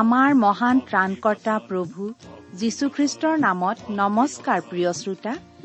আমাৰ 0.00 0.34
মহান 0.34 0.76
ত্ৰাণকৰ্তা 0.88 1.54
প্ৰভু 1.68 2.02
যীশুখ্ৰীষ্টৰ 2.60 3.34
নামত 3.46 3.78
নমস্কাৰ 4.00 4.60
প্ৰিয় 4.70 4.92
শ্ৰোতা। 4.92 5.32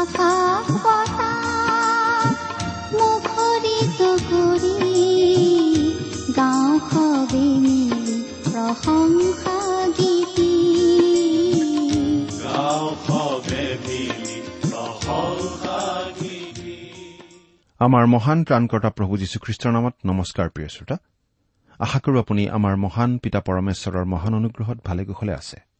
আকাশ 0.00 0.66
বতাহ 0.84 2.26
মুখৰিত 2.92 4.00
কৰি 4.28 4.76
গাঁও 6.36 6.72
সবে 6.90 7.46
মিলি 7.62 8.16
প্ৰশংসা 8.44 9.58
গীতি। 9.98 10.52
গাঁও 12.44 12.88
সবে 13.06 13.64
মিলি 13.86 14.42
প্ৰশংসা 14.62 15.78
গীতি। 16.20 16.76
আমাৰ 17.80 18.06
মহান 18.06 18.44
ত্ৰাণকৰ্তা 18.44 18.90
প্ৰভু 18.90 19.16
যীশুখ্ৰীষ্টৰ 19.16 19.72
নামত 19.72 19.94
নমস্কাৰ 20.06 20.48
প্ৰিয় 20.48 20.68
শ্ৰোতা। 20.68 20.96
আশা 21.80 21.98
কৰো 21.98 22.18
আপুনি 22.18 22.48
আমাৰ 22.48 22.76
মহান 22.76 23.18
পিতা 23.18 23.40
পৰমেশ্বৰৰ 23.40 24.04
মহান 24.04 24.34
অনুগ্ৰহত 24.34 24.78
ভালে 24.84 25.04
কুশলে 25.04 25.34
আছে। 25.34 25.71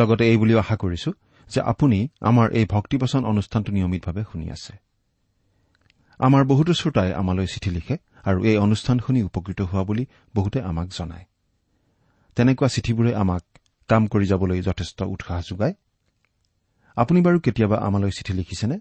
লগতে 0.00 0.24
এই 0.30 0.36
বুলিও 0.36 0.58
আশা 0.58 0.76
কৰিছো 0.82 1.10
যে 1.50 1.60
আপুনি 1.72 1.98
আমাৰ 2.20 2.46
এই 2.58 2.66
ভক্তিবচন 2.74 3.22
অনুষ্ঠানটো 3.24 3.70
নিয়মিতভাৱে 3.72 4.22
শুনি 4.30 4.46
আছে। 4.56 4.72
আমাৰ 6.20 6.42
বহুতো 6.44 6.72
শ্ৰোতাই 6.80 7.10
আমালৈ 7.20 7.46
চিঠি 7.46 7.70
লিখে 7.70 7.96
আৰু 8.28 8.38
এই 8.50 8.56
অনুষ্ঠান 8.66 8.96
শুনি 8.98 9.20
উপকৃত 9.22 9.60
হোৱা 9.60 9.82
বুলি 9.88 10.04
বহুতে 10.34 10.58
আমাক 10.60 10.88
জনায়। 10.88 11.26
তেনেকুৱা 12.36 12.68
চিঠিবোৰে 12.68 13.12
আমাক 13.14 13.42
কাম 13.90 14.02
কৰি 14.06 14.26
যাবলৈ 14.26 14.58
যথেষ্ট 14.60 14.98
উৎসাহ 15.14 15.38
যোগায়। 15.48 15.74
আপুনি 16.96 17.20
বাৰু 17.22 17.38
কেতিয়াবা 17.40 17.76
আমালৈ 17.86 18.10
চিঠি 18.10 18.32
লিখিছেনে? 18.32 18.76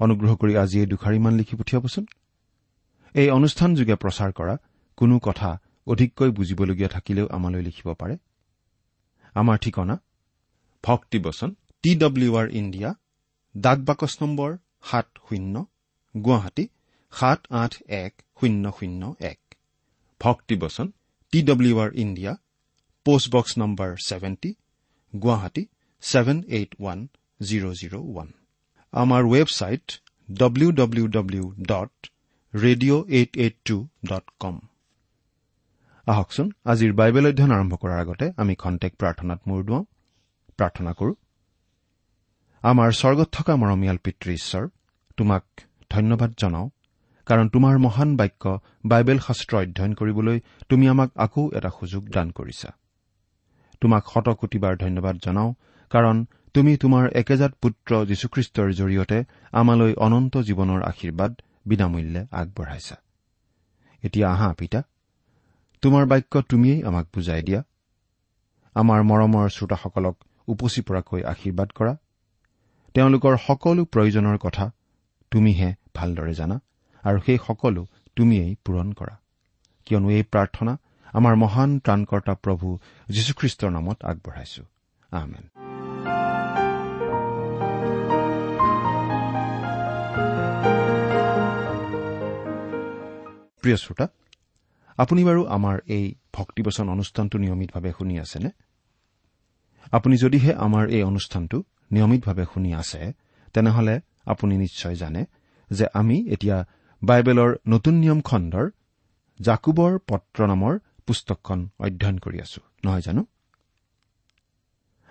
অনুগ্ৰহ 0.00 0.32
কৰি 0.40 0.52
আজি 0.56 0.76
এই 0.80 0.86
দুখাৰিমান 0.86 1.32
লিখি 1.34 1.54
পঠিয়াবচোন। 1.56 2.04
এই 3.14 3.28
অনুষ্ঠানযোগে 3.30 3.94
প্ৰচাৰ 3.94 4.30
কৰা 4.32 4.54
কোনো 4.96 5.14
কথা 5.18 5.50
অধিককৈ 5.86 6.30
বুজিবলগীয়া 6.30 6.88
থাকিলেও 6.88 7.26
আমালৈ 7.30 7.62
লিখিব 7.62 7.88
পাৰে। 7.94 8.16
আমাৰ 9.34 9.56
ঠিকনা 9.58 9.94
ভক্তিবচন 10.84 11.50
টি 11.84 11.90
ডব্লিউ 12.02 12.30
আৰ 12.40 12.46
ইণ্ডিয়া 12.60 12.90
ডাক 13.54 13.78
বাকচ 13.88 14.12
নম্বৰ 14.22 14.50
সাত 14.88 15.06
শূন্য 15.26 15.54
গুৱাহাটী 16.14 16.64
সাত 17.12 17.40
আঠ 17.62 17.72
এক 18.02 18.12
শূন্য 18.38 18.64
শূন্য 18.78 19.02
এক। 19.32 19.40
ভক্তিবচন 20.20 20.86
T 21.32 21.38
W 21.50 21.74
R 21.84 21.90
India 22.04 22.32
postbox 23.06 23.52
number 23.62 23.90
seventy 24.08 24.50
Guwahati 25.12 25.62
seven 26.02 26.38
eight 26.56 26.70
one 26.80 26.98
zero' 27.40 27.74
zero' 27.80 27.96
one. 28.02 28.28
আমাৰ 28.92 29.22
website 29.32 29.86
W 30.28 30.68
W 30.80 31.06
W 31.16 31.44
dot 31.70 31.92
radio' 32.54 33.02
eight 33.18 33.32
eight 33.44 33.56
two 33.68 33.76
dot 34.10 34.26
com 34.42 34.56
আহকচোন 36.06 36.46
আজিৰ 36.72 36.92
বাইবেল 37.00 37.24
অধ্যয়ন 37.30 37.52
আৰম্ভ 37.56 37.72
কৰাৰ 37.82 37.98
আগতে 38.04 38.26
আমি 38.42 38.54
খন্তেক 38.62 38.92
প্ৰাৰ্থনাত 39.00 39.40
মূৰ 39.48 39.60
দুৱাওঁ। 39.68 39.84
প্ৰাৰ্থনা 40.56 40.92
কৰো। 40.92 41.14
আমাৰ 42.62 42.90
স্বৰ্গত 42.92 43.28
থকা 43.32 43.56
মৰমীয়াল 43.56 43.98
পিতৃ 44.04 44.32
ঈশ্বৰ 44.32 44.68
তোমাক 45.16 45.44
ধন্যবাদ 45.90 46.34
জনাওঁ 46.38 46.68
কাৰণ 47.26 47.48
তোমাৰ 47.48 47.78
মহান 47.78 48.16
বাক্য 48.16 48.60
বাইবেল 48.84 49.18
শাস্ত্ৰ 49.18 49.56
অধ্যয়ন 49.56 49.92
কৰিবলৈ 49.94 50.40
তুমি 50.68 50.88
আমাক 50.88 51.10
আকৌ 51.16 51.50
এটা 51.54 51.70
সুযোগ 51.80 52.02
দান 52.08 52.30
কৰিছা। 52.30 52.70
তোমাক 53.80 54.02
শতকোটিবাৰ 54.14 54.76
ধন্যবাদ 54.76 55.16
জনাওঁ 55.16 55.54
কাৰণ 55.90 56.26
তুমি 56.54 56.76
তোমাৰ 56.76 57.10
একেজাত 57.12 57.52
পুত্ৰ 57.52 58.04
যীশুখ্ৰীষ্টৰ 58.04 58.72
জৰিয়তে 58.72 59.24
আমালৈ 59.52 59.92
অনন্ত 59.94 60.36
জীৱনৰ 60.36 60.82
আশীৰ্বাদ 60.82 61.32
বিনামূল্যে 61.66 62.26
আগবঢ়াইছা। 62.32 62.96
এতিয়া 64.02 64.30
আহা 64.30 64.52
পিতা 64.52 64.82
তোমাৰ 65.82 66.06
বাক্য 66.06 66.42
তুমিয়েই 66.42 66.82
আমাক 66.82 67.06
বুজাই 67.14 67.42
দিয়া। 67.42 67.62
আমাৰ 68.74 69.02
মৰমৰ 69.02 69.48
শ্ৰোতাসকলক 69.48 70.16
উপচি 70.48 70.80
পৰাকৈ 70.80 71.22
আশীৰ্বাদ 71.22 71.70
কৰা। 71.74 71.96
তেওঁলোকৰ 72.94 73.36
সকলো 73.46 73.84
প্ৰয়োজনৰ 73.84 74.38
কথা 74.38 74.70
তুমিহে 75.30 75.74
ভালদৰে 75.94 76.34
জানা 76.34 76.60
আৰু 77.04 77.20
সেই 77.26 77.38
সকলো 77.46 77.86
তুমিয়েই 78.16 78.56
পূৰণ 78.64 78.92
কৰা। 78.92 79.16
কিয়নো 79.84 80.10
এই 80.10 80.22
প্ৰাৰ্থনা 80.22 80.76
আমাৰ 81.12 81.36
মহান 81.36 81.78
ত্ৰাণকৰ্তা 81.78 82.34
প্ৰভু 82.34 82.78
যীশুখ্ৰীষ্টৰ 83.08 83.70
নামত 83.70 84.04
আগবঢ়াইছো। 84.04 84.62
প্ৰিয় 93.62 93.76
শ্ৰোতা 93.76 94.08
আপুনি 94.96 95.24
বাৰু 95.24 95.46
আমাৰ 95.46 95.78
এই 95.86 96.14
ভক্তিবচন 96.32 96.88
অনুষ্ঠানটো 96.88 97.38
নিয়মিতভাৱে 97.38 97.92
শুনি 97.98 98.20
আছেনে? 98.20 98.50
আপুনি 99.92 100.16
যদিহে 100.16 100.52
আমাৰ 100.54 100.88
এই 100.88 101.02
অনুষ্ঠানটো 101.02 101.62
নিয়মিতভাৱে 101.92 102.44
শুনি 102.54 102.74
আছে 102.74 103.12
তেনেহলে 103.54 104.00
আপুনি 104.26 104.56
নিশ্চয় 104.56 104.96
জানে 104.96 105.26
যে 105.70 105.86
আমি 105.94 106.28
এতিয়া 106.28 106.66
বাইবেলৰ 107.02 107.56
নতুন 107.68 107.94
নিয়ম 107.94 108.20
খণ্ডৰ 108.20 108.70
জাকুবৰ 109.40 109.98
পত্ৰ 109.98 110.46
নামৰ 110.46 110.78
পুস্তকখন 111.06 111.68
অধ্যয়ন 111.78 112.18
কৰি 112.18 112.40
আছো 112.40 112.60
নহয় 112.84 113.00
জানো? 113.00 113.26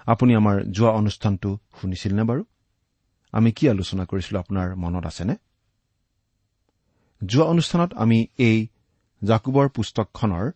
আপুনি 0.06 0.36
আমাৰ 0.36 0.64
যোৱা 0.64 0.92
অনুষ্ঠানটো 0.92 1.58
শুনিছিল 1.81 2.16
নে 2.16 2.24
বাৰু? 2.24 2.44
আমি 3.31 3.52
কি 3.52 3.70
আলোচনা 3.70 4.06
কৰিছিলো 4.06 4.40
আপোনাৰ 4.40 4.75
মনত 4.75 5.06
আছেনে? 5.06 5.36
যোৱা 7.24 7.46
অনুষ্ঠানত 7.46 7.94
আমি 7.94 8.28
এই 8.38 8.68
জাকুবৰ 9.24 9.70
পুস্তকখনৰ 9.70 10.52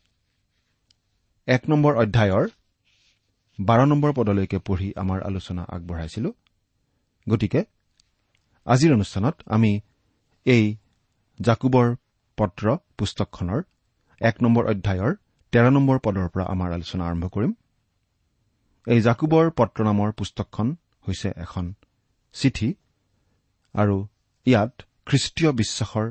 এক 1.48 1.69
নম্বৰ 1.69 1.96
অধ্যায়ৰ 1.96 2.48
বাৰ 3.59 3.80
নম্বৰ 3.86 4.12
পদলৈকে 4.13 4.57
পঢ়ি 4.57 4.94
আমাৰ 4.95 5.19
আলোচনা 5.21 5.63
আগবঢ়াইছিলো। 5.75 6.30
গতিকে 7.30 7.62
আজিৰ 8.65 8.92
অনুষ্ঠানত 8.94 9.36
আমি 9.45 9.71
এই 10.45 10.65
জাকুবৰ 11.39 11.88
পত্ৰ 12.38 12.65
পুস্তকখনৰ 12.98 13.59
এক 14.21 14.36
নম্বৰ 14.44 14.63
অধ্যায়ৰ 14.71 15.12
তেৰ 15.54 15.65
নম্বৰ 15.71 15.98
পদৰ 16.06 16.27
পৰা 16.30 16.45
আমাৰ 16.54 16.69
আলোচনা 16.74 17.04
আৰম্ভ 17.09 17.25
কৰিম। 17.27 17.51
এই 18.88 19.00
জাকুবৰ 19.01 19.45
পত্ৰ 19.50 19.80
নামৰ 19.83 20.09
পুস্তকখন 20.12 20.68
হৈছে 21.07 21.30
এখন 21.38 21.65
চিঠি 22.36 22.69
আৰু 23.75 23.95
ইয়াত 24.45 24.74
খ্ৰীষ্টীয় 25.06 25.51
বিশ্বাসৰ 25.51 26.07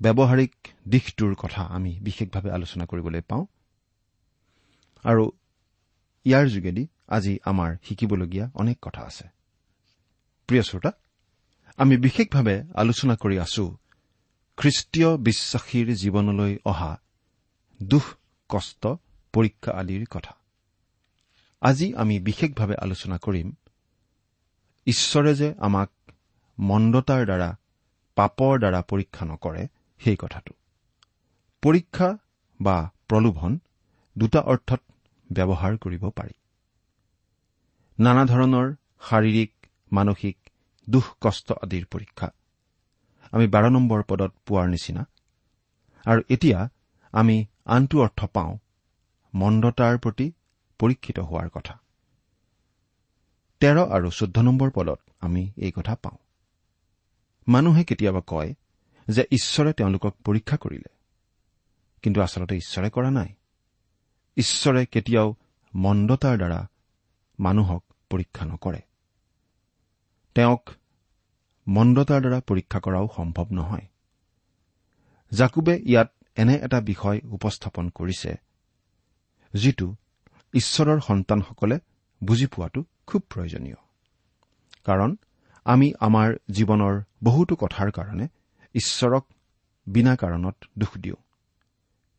ব্যৱহাৰিক 0.00 0.54
দিশটোৰ 0.88 1.32
কথা 1.34 1.62
আমি 1.76 1.92
বিশেষভাৱে 2.02 2.50
আলোচনা 2.50 2.84
কৰিবলৈ 2.84 3.20
পাওঁ। 3.20 3.44
আৰু 5.04 5.24
ইয়াৰ 6.26 6.46
যোগেদি 6.48 6.86
আজি 7.08 7.38
আমাৰ 7.44 7.70
শিকিবলগীয়া 7.82 8.46
অনেক 8.54 8.78
কথা 8.82 9.02
আছে। 9.02 9.26
প্ৰিয় 10.48 10.62
শ্ৰোতা 10.62 10.90
আমি 11.76 11.96
বিশেষভাৱে 11.96 12.56
আলোচনা 12.74 13.14
কৰি 13.16 13.36
আছো 13.38 13.64
খ্ৰীষ্টীয় 14.58 15.10
বিশ্বাসীৰ 15.16 15.86
জীৱনলৈ 15.94 16.52
অহা 16.64 16.92
দুখ 17.82 18.04
কষ্ট 18.48 18.82
পৰীক্ষা 19.32 19.70
আদিৰ 19.72 20.06
কথা। 20.10 20.34
আজি 21.60 21.94
আমি 21.94 22.20
বিশেষভাৱে 22.20 22.74
আলোচনা 22.74 23.16
কৰিম 23.18 23.48
ঈশ্বৰে 24.86 25.32
যে 25.34 25.54
আমাক 25.58 25.90
মন্দতাৰ 26.58 27.22
দ্বাৰা 27.24 27.50
পাপৰ 28.16 28.58
দ্বাৰা 28.58 28.80
পৰীক্ষা 28.82 29.24
নকৰে 29.26 29.62
সেই 30.00 30.16
কথাটো। 30.16 30.52
পৰীক্ষা 31.62 32.08
বা 32.60 32.76
প্ৰলোভন 33.08 33.58
দুটা 34.18 34.40
অৰ্থত 34.40 34.80
ব্যৱহাৰ 35.32 35.76
কৰিব 35.76 36.08
পাৰি। 36.08 36.32
নানা 37.98 38.24
ধৰণৰ 38.24 38.74
শাৰীৰিক 39.00 39.52
মানসিক 39.92 40.38
দুখ 40.90 41.16
কষ্ট 41.20 41.52
আদিৰ 41.52 41.86
পৰীক্ষা। 41.86 42.30
আমি 43.32 43.46
বাৰ 43.46 43.70
নম্বৰ 43.70 44.02
পদত 44.02 44.32
পোৱাৰ 44.46 44.68
নিচিনা। 44.68 45.06
আৰু 46.06 46.22
এতিয়া 46.28 46.68
আমি 47.12 47.46
আনটো 47.64 48.02
অৰ্থ 48.02 48.24
পাওঁ 48.24 48.58
মন্দতাৰ 49.34 49.98
প্ৰতি 49.98 50.32
পৰীক্ষিত 50.78 51.18
হোৱাৰ 51.18 51.48
কথা। 51.48 51.80
তেৰ 53.60 53.78
আৰু 53.78 54.10
চৈধ্য 54.10 54.40
নম্বৰ 54.40 54.70
পদত 54.70 55.00
আমি 55.20 55.52
এই 55.56 55.72
কথা 55.72 55.94
পাওঁ। 55.94 56.16
মানুহে 57.48 57.84
কেতিয়াবা 57.84 58.22
কয় 58.26 58.54
যে 59.08 59.24
ঈশ্বৰে 59.30 59.72
তেওঁলোকক 59.72 60.14
পৰীক্ষা 60.24 60.56
কৰিলে। 60.56 60.96
কিন্তু 62.02 62.20
আচলতে 62.20 62.56
ঈশ্বৰে 62.56 62.90
কৰা 62.90 63.10
নাই। 63.10 63.28
ঈশ্বৰে 64.36 64.86
কেতিয়াও 64.86 65.34
মন্দতাৰ 65.74 66.36
দ্বাৰা 66.36 66.66
মানুহক 67.40 67.84
পৰীক্ষা 68.10 68.44
নকৰে। 68.44 68.80
তেওঁক 70.34 70.70
মন্দতাৰ 71.68 72.20
দ্বাৰা 72.20 72.40
পৰীক্ষা 72.40 72.80
কৰাও 72.80 73.08
সম্ভৱ 73.16 73.46
নহয়। 73.50 73.86
জাকুবে 75.32 75.78
ইয়াত 75.86 76.12
এনে 76.36 76.54
এটা 76.54 76.80
বিষয় 76.80 77.20
উপস্থাপন 77.24 77.88
কৰিছে 77.88 78.34
যিটো 79.54 79.94
ঈশ্বৰৰ 80.52 81.00
সন্তানসকলে 81.00 81.78
বুজি 82.24 82.46
পোৱাটো 82.46 82.84
খুব 83.06 83.22
প্ৰয়োজনীয়। 83.30 83.76
কাৰণ 84.84 85.16
আমি 85.64 85.92
আমাৰ 86.00 86.34
জীৱনৰ 86.50 87.02
বহুতো 87.24 87.56
কথাৰ 87.56 87.90
কাৰণে 87.90 88.28
ঈশ্বৰক 88.74 89.26
বিনা 89.86 90.16
কাৰণত 90.16 90.56
দোষ 90.78 90.98
দিওঁ। 90.98 91.16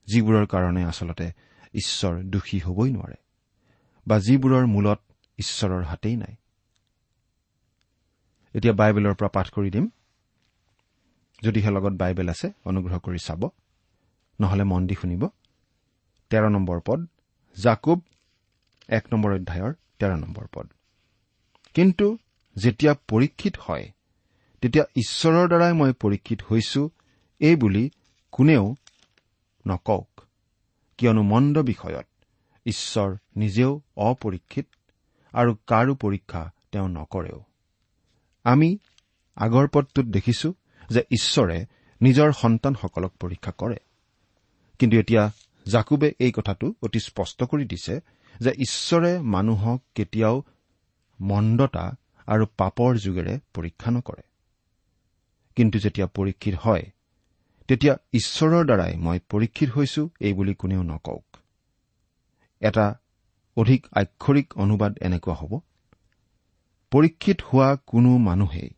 যিবোৰৰ 0.07 0.45
কাৰণে 0.45 0.83
আচলতে 0.83 1.31
ঈশ্বৰ 1.77 2.13
দোষী 2.23 2.59
হবই 2.59 2.89
নোৱাৰে 2.91 3.17
বা 4.07 4.19
যিবোৰৰ 4.19 4.65
মূলত 4.65 4.99
ঈশ্বৰৰ 5.37 5.83
হাতেই 5.83 6.15
নাই। 6.15 6.35
এতিয়া 8.55 8.73
বাইবেলৰ 8.73 9.13
পৰা 9.13 9.29
পাঠ 9.29 9.47
কৰি 9.49 9.69
দিম। 9.71 9.89
যদিহে 11.43 11.71
লগত 11.71 11.93
বাইবেল 11.93 12.29
আছে 12.29 12.47
অনুগ্ৰহ 12.65 12.99
কৰি 12.99 13.19
চাব 13.23 13.41
নহলে 14.39 14.63
মন 14.63 14.87
দি 14.87 14.95
শুনিব। 14.95 15.23
তেৰ 16.29 16.49
নম্বৰ 16.49 16.79
পদ 16.85 16.99
জাকুব 17.57 17.99
এক 18.89 19.13
নম্বৰ 19.13 19.31
অধ্যায়ৰ 19.33 19.73
তেৰ 19.99 20.11
নম্বৰ 20.17 20.45
পদ। 20.53 20.67
কিন্তু 21.73 22.17
যেতিয়া 22.55 22.93
পৰীক্ষিত 23.07 23.55
হয় 23.59 23.85
তেতিয়া 24.61 24.85
ঈশ্বৰৰ 24.95 25.47
দ্বাৰাই 25.47 25.73
মই 25.73 25.91
পৰীক্ষিত 25.93 26.39
হৈছো 26.51 26.89
এই 27.39 27.55
বুলি 27.55 27.89
কোনেও 28.31 28.75
নকওক 29.67 30.16
কিয়নো 30.97 31.23
মন্দ 31.23 31.57
বিষয়ত। 31.57 32.05
ঈশ্বৰ 32.65 33.17
নিজেও 33.35 33.81
অপৰীক্ষিত 33.97 34.67
আৰু 35.33 35.55
কাৰো 35.67 35.95
পৰীক্ষা 35.95 36.51
তেওঁ 36.71 36.89
নকৰেও। 36.89 37.43
আমি 38.43 38.77
আগৰ 39.35 39.67
পদটোত 39.67 40.05
দেখিছো 40.05 40.53
যে 40.89 40.99
ঈশ্বৰে 40.99 41.65
নিজৰ 42.01 42.31
সন্তানসকলক 42.31 43.11
পৰীক্ষা 43.19 43.51
কৰে। 43.51 43.75
কিন্তু 44.79 44.97
এতিয়া 44.97 45.31
জাকুবে 45.65 46.13
এই 46.19 46.31
কথাটো 46.31 46.73
অতি 46.81 46.99
স্পষ্ট 46.99 47.43
কৰি 47.43 47.65
দিছে 47.65 47.99
যে 48.39 48.49
ঈশ্বৰে 48.49 49.19
মানুহক 49.19 49.83
কেতিয়াও 49.95 50.43
মন্দতা 51.21 51.95
আৰু 52.25 52.45
পাপৰ 52.57 52.95
যোগেৰে 52.95 53.39
পৰীক্ষা 53.53 53.91
নকৰে। 53.91 54.21
কিন্তু 55.55 55.79
যেতিয়া 55.79 56.07
পৰীক্ষিত 56.07 56.55
হয় 56.55 56.83
তেতিয়া 57.69 57.93
ঈশ্বৰৰ 58.13 58.63
দ্বাৰাই 58.65 58.93
মই 58.97 59.19
পৰীক্ষিত 59.29 59.69
হৈছো 59.69 60.09
এই 60.19 60.33
বুলি 60.33 60.53
কোনেও 60.53 60.83
নকওক। 60.83 61.25
এটা 62.61 62.85
অধিক 63.57 63.81
আক্ষৰিক 63.91 64.47
অনুবাদ 64.55 64.93
এনেকুৱা 65.01 65.33
হ'ব। 65.33 65.59
পৰীক্ষিত 66.91 67.37
হোৱা 67.41 67.69
কোনো 67.87 68.17
মানুহেই 68.17 68.69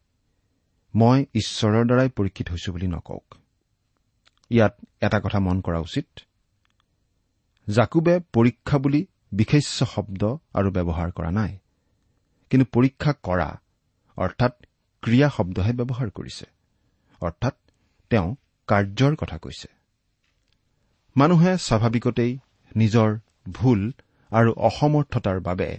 মই 0.93 1.25
ঈশ্বৰৰ 1.33 1.85
দ্বাৰাই 1.85 2.09
পৰীক্ষিত 2.09 2.47
হৈছো 2.49 2.69
বুলি 2.71 2.87
নকওক। 2.87 3.25
ইয়াত 4.51 4.73
এটা 5.01 5.19
কথা 5.19 5.39
মন 5.39 5.61
কৰা 5.61 5.79
উচিত। 5.79 6.07
জাকুবে 7.67 8.19
পৰীক্ষা 8.33 8.77
বুলি 8.77 9.01
বিশেষ 9.31 9.65
শব্দ 9.93 10.21
আৰু 10.53 10.69
ব্যৱহাৰ 10.71 11.09
কৰা 11.11 11.31
নাই। 11.31 11.51
কিন্তু 12.49 12.65
পৰীক্ষা 12.73 13.11
কৰা 13.23 13.49
অৰ্থাৎ 14.17 14.53
ক্ৰিয়া 15.03 15.29
শব্দহে 15.29 15.73
ব্যৱহাৰ 15.73 16.09
কৰিছে। 16.09 16.45
অৰ্থাৎ 17.21 17.55
তেওঁ 18.11 18.35
কাৰ্যৰ 18.69 19.15
কথা 19.15 19.37
কৈছে। 19.37 19.67
মানুহে 21.17 21.57
স্বাভাৱিকতেই 21.57 22.31
নিজৰ 22.75 23.09
ভুল 23.51 23.91
আৰু 24.31 24.51
অসমৰ্থতাৰ 24.53 25.39
বাবে 25.39 25.69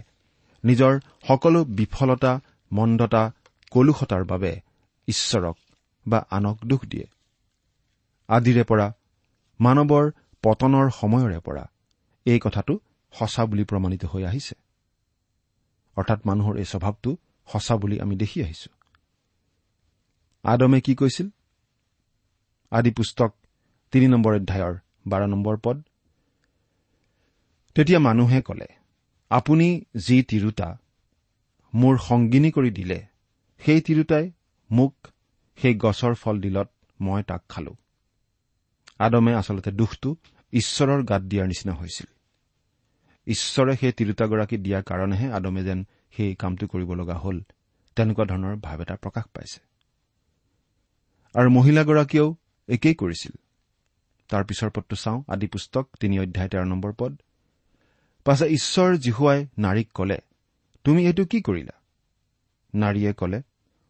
নিজৰ 0.63 0.99
সকলো 1.27 1.59
বিফলতা 1.65 2.31
মন্দতা 2.71 3.23
কলুষতাৰ 3.71 4.23
বাবে 4.23 4.51
ঈশ্বৰক 5.07 5.57
বা 6.07 6.19
আনক 6.29 6.57
দোষ 6.65 6.81
দিয়ে। 6.89 7.07
আদিৰে 8.27 8.63
পৰা 8.63 8.87
মানৱৰ 9.59 10.05
পতনৰ 10.43 10.87
সময়ৰে 10.89 11.39
পৰা 11.39 11.63
এই 12.25 12.39
কথাটো 12.39 12.73
সঁচা 13.13 13.45
বুলি 13.45 13.63
প্ৰমাণিত 13.63 14.05
হৈ 14.05 14.23
আহিছে। 14.23 14.55
অৰ্থাৎ 15.95 16.19
মানুহৰ 16.25 16.55
এই 16.57 16.65
স্বভাৱটো 16.65 17.11
সঁচা 17.47 17.75
বুলি 17.77 17.95
আমি 18.01 18.15
দেখি 18.15 18.43
আহিছো। 18.43 18.69
আদমে 20.43 20.81
কি 20.81 20.95
কৈছিল? 20.95 21.27
আদি 22.71 22.91
পুস্তক 22.91 23.31
তিনি 23.91 24.07
নম্বৰ 24.07 24.35
অধ্যায়ৰ 24.35 24.75
বাৰ 25.07 25.27
নম্বৰ 25.27 25.57
পদ। 25.57 25.77
তেতিয়া 27.75 27.99
মানুহে 27.99 28.41
কলে 28.41 28.67
আপুনি 29.29 29.85
যি 29.95 30.23
তিৰোতা 30.23 30.77
মোৰ 31.73 31.97
সংগিনী 31.97 32.51
কৰি 32.51 32.69
দিলে 32.69 33.05
সেই 33.59 33.81
তিৰোতাই 33.81 34.31
মোক 34.71 34.95
সেই 35.55 35.73
গছৰ 35.75 36.13
ফল 36.13 36.39
দিলত 36.39 36.69
মই 37.01 37.23
তাক 37.23 37.43
খালো। 37.49 37.75
আদমে 38.99 39.35
আচলতে 39.35 39.71
দুখটো 39.71 40.15
ঈশ্বৰৰ 40.53 41.03
গাত 41.03 41.21
দিয়াৰ 41.21 41.47
নিচিনা 41.47 41.73
হৈছিল। 41.73 42.07
ঈশ্বৰে 43.27 43.77
সেই 43.77 43.91
তিৰোতাগৰাকী 43.91 44.57
দিয়াৰ 44.57 44.83
কাৰণেহে 44.83 45.31
আদমে 45.31 45.63
যেন 45.63 45.87
সেই 46.17 46.35
কামটো 46.35 46.67
কৰিব 46.67 46.93
লগা 46.93 47.13
হ'ল। 47.13 47.41
তেনেকুৱা 47.95 48.25
ধৰণৰ 48.25 48.55
ভাৱ 48.55 48.81
এটা 48.81 48.95
প্ৰকাশ 48.95 49.25
পাইছে। 49.33 49.59
আৰু 51.35 51.49
মহিলাগৰাকীয়েও 51.49 52.35
একেই 52.71 52.95
কৰিছিল। 52.95 53.31
তাৰ 54.27 54.43
পিছৰ 54.43 54.69
পদটো 54.69 54.95
চাওঁ 54.95 55.23
আদি 55.27 55.47
পুস্তক 55.47 55.89
তিনি 55.99 56.19
অধ্যায় 56.19 56.49
তেৰ 56.49 56.65
নম্বৰ 56.65 56.93
পদ। 56.97 57.21
পাছে 58.23 58.45
ঈশ্বৰ 58.45 58.95
জীহুৱাই 58.95 59.47
নাৰীক 59.57 59.91
কলে 59.93 60.17
তুমি 60.83 61.07
এইটো 61.07 61.25
কি 61.25 61.41
কৰিলা? 61.41 61.75
নাৰীয়ে 62.75 63.13
কলে 63.13 63.41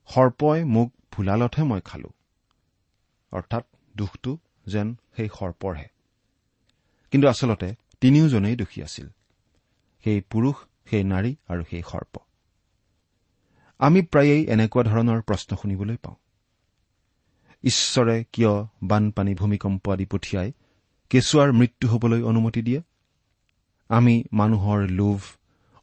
সৰ্পই 0.07 0.63
মোক 0.63 0.93
ভোলালতহে 1.11 1.63
মই 1.63 1.81
খালো। 1.85 2.09
অৰ্থাৎ 3.31 3.65
দুখটো 3.97 4.37
যেন 4.65 4.95
সেই 5.15 5.29
সৰ্পৰহে। 5.39 5.87
কিন্তু 7.11 7.27
আচলতে 7.27 7.75
তিনিওজনেই 8.01 8.55
দোষী 8.55 8.83
আছিল। 8.83 9.07
সেই 10.03 10.21
পুৰুষ 10.21 10.55
সেই 10.89 11.03
নাৰী 11.03 11.35
আৰু 11.47 11.63
সেই 11.69 11.83
সৰ্প। 11.91 12.17
আমি 13.79 14.01
প্ৰায়েই 14.01 14.45
এনেকুৱা 14.45 14.83
ধৰণৰ 14.83 15.21
প্ৰশ্ন 15.21 15.55
শুনিবলৈ 15.55 15.97
পাওঁ। 15.97 16.15
ঈশ্বৰে 17.63 18.23
কিয় 18.33 18.67
বানপানী 18.83 19.35
ভূমিকম্প 19.35 19.89
আদি 19.89 20.05
পঠিয়াই 20.05 20.51
কেঁচুৱাৰ 21.09 21.53
মৃত্যু 21.53 21.87
হবলৈ 21.87 22.23
অনুমতি 22.23 22.61
দিয়ে? 22.61 22.81
আমি 23.89 24.23
মানুহৰ 24.33 24.89
লোভ 24.89 25.21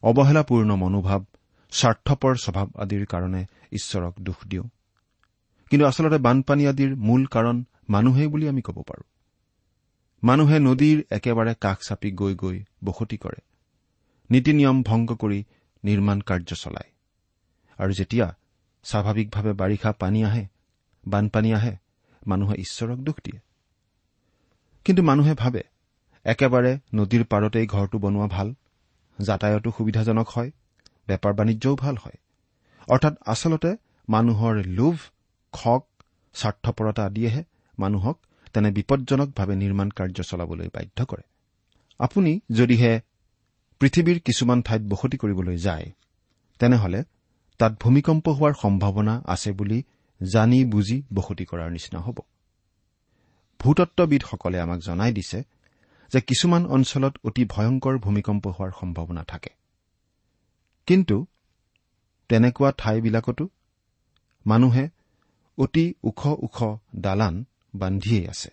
অৱহেলাপূৰ্ণ 0.03 0.75
মনোভাৱ 0.75 1.19
স্বাৰ্থপৰ 1.71 2.35
স্বভাৱ 2.35 2.67
আদিৰ 2.75 3.05
কাৰণে 3.05 3.45
ঈশ্বৰক 3.71 4.13
দোষ 4.21 4.47
দিওঁ। 4.47 4.63
কিন্তু 5.69 5.85
আচলতে 5.85 6.17
বানপানী 6.17 6.67
আদিৰ 6.67 6.95
মূল 6.95 7.25
কাৰণ 7.25 7.63
মানুহেই 7.89 8.27
বুলি 8.27 8.49
আমি 8.49 8.61
ক'ব 8.61 8.81
পাৰোঁ। 8.81 9.03
মানুহে 10.23 10.59
নদীৰ 10.59 11.03
একেবাৰে 11.11 11.55
কাষ 11.61 11.77
চাপি 11.87 12.11
গৈ 12.11 12.35
গৈ 12.35 12.63
বসতি 12.83 13.17
কৰে। 13.17 13.41
নীতি 14.31 14.53
নিয়ম 14.53 14.83
ভংগ 14.83 15.13
কৰি 15.13 15.43
নিৰ্মাণ 15.83 16.21
কাৰ্য 16.21 16.55
চলায়। 16.55 16.91
আৰু 17.77 17.91
যেতিয়া 17.93 18.35
স্বাভাৱিকভাৱে 18.83 19.53
বাৰিষা 19.53 19.91
পানী 19.91 20.23
আহে 20.23 20.58
বানপানী 21.07 21.53
আহে 21.53 21.73
মানুহে 22.27 22.55
ঈশ্বৰক 22.55 22.99
দোষ 22.99 23.15
দিয়ে। 23.23 23.39
কিন্তু 24.85 25.01
মানুহে 25.03 25.33
ভাবে 25.33 25.63
একেবাৰে 26.25 26.71
নদীৰ 26.93 27.23
পাৰতেই 27.23 27.67
ঘৰটো 27.67 27.97
বনোৱা 27.99 28.27
ভাল 28.27 28.47
যাতায়তো 29.19 29.69
সুবিধাজনক 29.77 30.27
হয় 30.29 30.51
বেপাৰ 31.07 31.33
বাণিজ্যও 31.33 31.75
ভাল 31.75 31.95
হয়। 31.95 32.17
অৰ্থাৎ 32.87 33.13
আচলতে 33.25 33.71
মানুহৰ 34.09 34.55
লোভ 34.55 34.95
খক 35.53 35.83
স্বাৰ্থপৰতা 36.33 37.05
আদিয়েহে 37.05 37.43
মানুহক 37.79 38.17
তেনে 38.53 38.71
বিপদজনকভাৱে 38.71 39.55
নিৰ্মাণ 39.55 39.89
কাৰ্য 39.89 40.23
চলাবলৈ 40.23 40.67
বাধ্য 40.67 41.05
কৰে। 41.05 41.23
আপুনি 41.99 42.39
যদিহে 42.51 43.01
পৃথিৱীৰ 43.79 44.19
কিছুমান 44.19 44.61
ঠাইত 44.61 44.81
বসতি 44.81 45.17
কৰিবলৈ 45.17 45.57
যায় 45.57 45.91
তেনেহলে 46.59 47.03
তাত 47.59 47.71
ভূমিকম্প 47.81 48.25
হোৱাৰ 48.29 48.53
সম্ভাৱনা 48.61 49.23
আছে 49.25 49.51
বুলি 49.51 49.83
জানি 50.23 50.65
বুজি 50.65 51.03
বসতি 51.13 51.45
কৰাৰ 51.45 51.71
নিচিনা 51.71 51.99
হ'ব। 51.99 52.19
ভূতত্ববিদসকলে 53.59 54.59
আমাক 54.59 54.79
জনাই 54.79 55.13
দিছে 55.13 55.43
যে 56.13 56.21
কিছুমান 56.21 56.65
অঞ্চলত 56.65 57.17
অতি 57.23 57.45
ভয়ংকৰ 57.45 57.97
ভূমিকম্প 57.97 58.47
হোৱাৰ 58.47 58.71
সম্ভাৱনা 58.79 59.23
থাকে। 59.23 59.49
কিন্তু 60.87 61.25
তেনেকুৱা 62.29 62.71
ঠাইবিলাকতো 62.77 63.49
মানুহে 64.45 64.89
অতি 65.57 65.93
ওখ 66.03 66.27
ওখ 66.27 66.77
দালান 66.95 67.45
বান্ধিয়েই 67.75 68.27
আছে। 68.27 68.49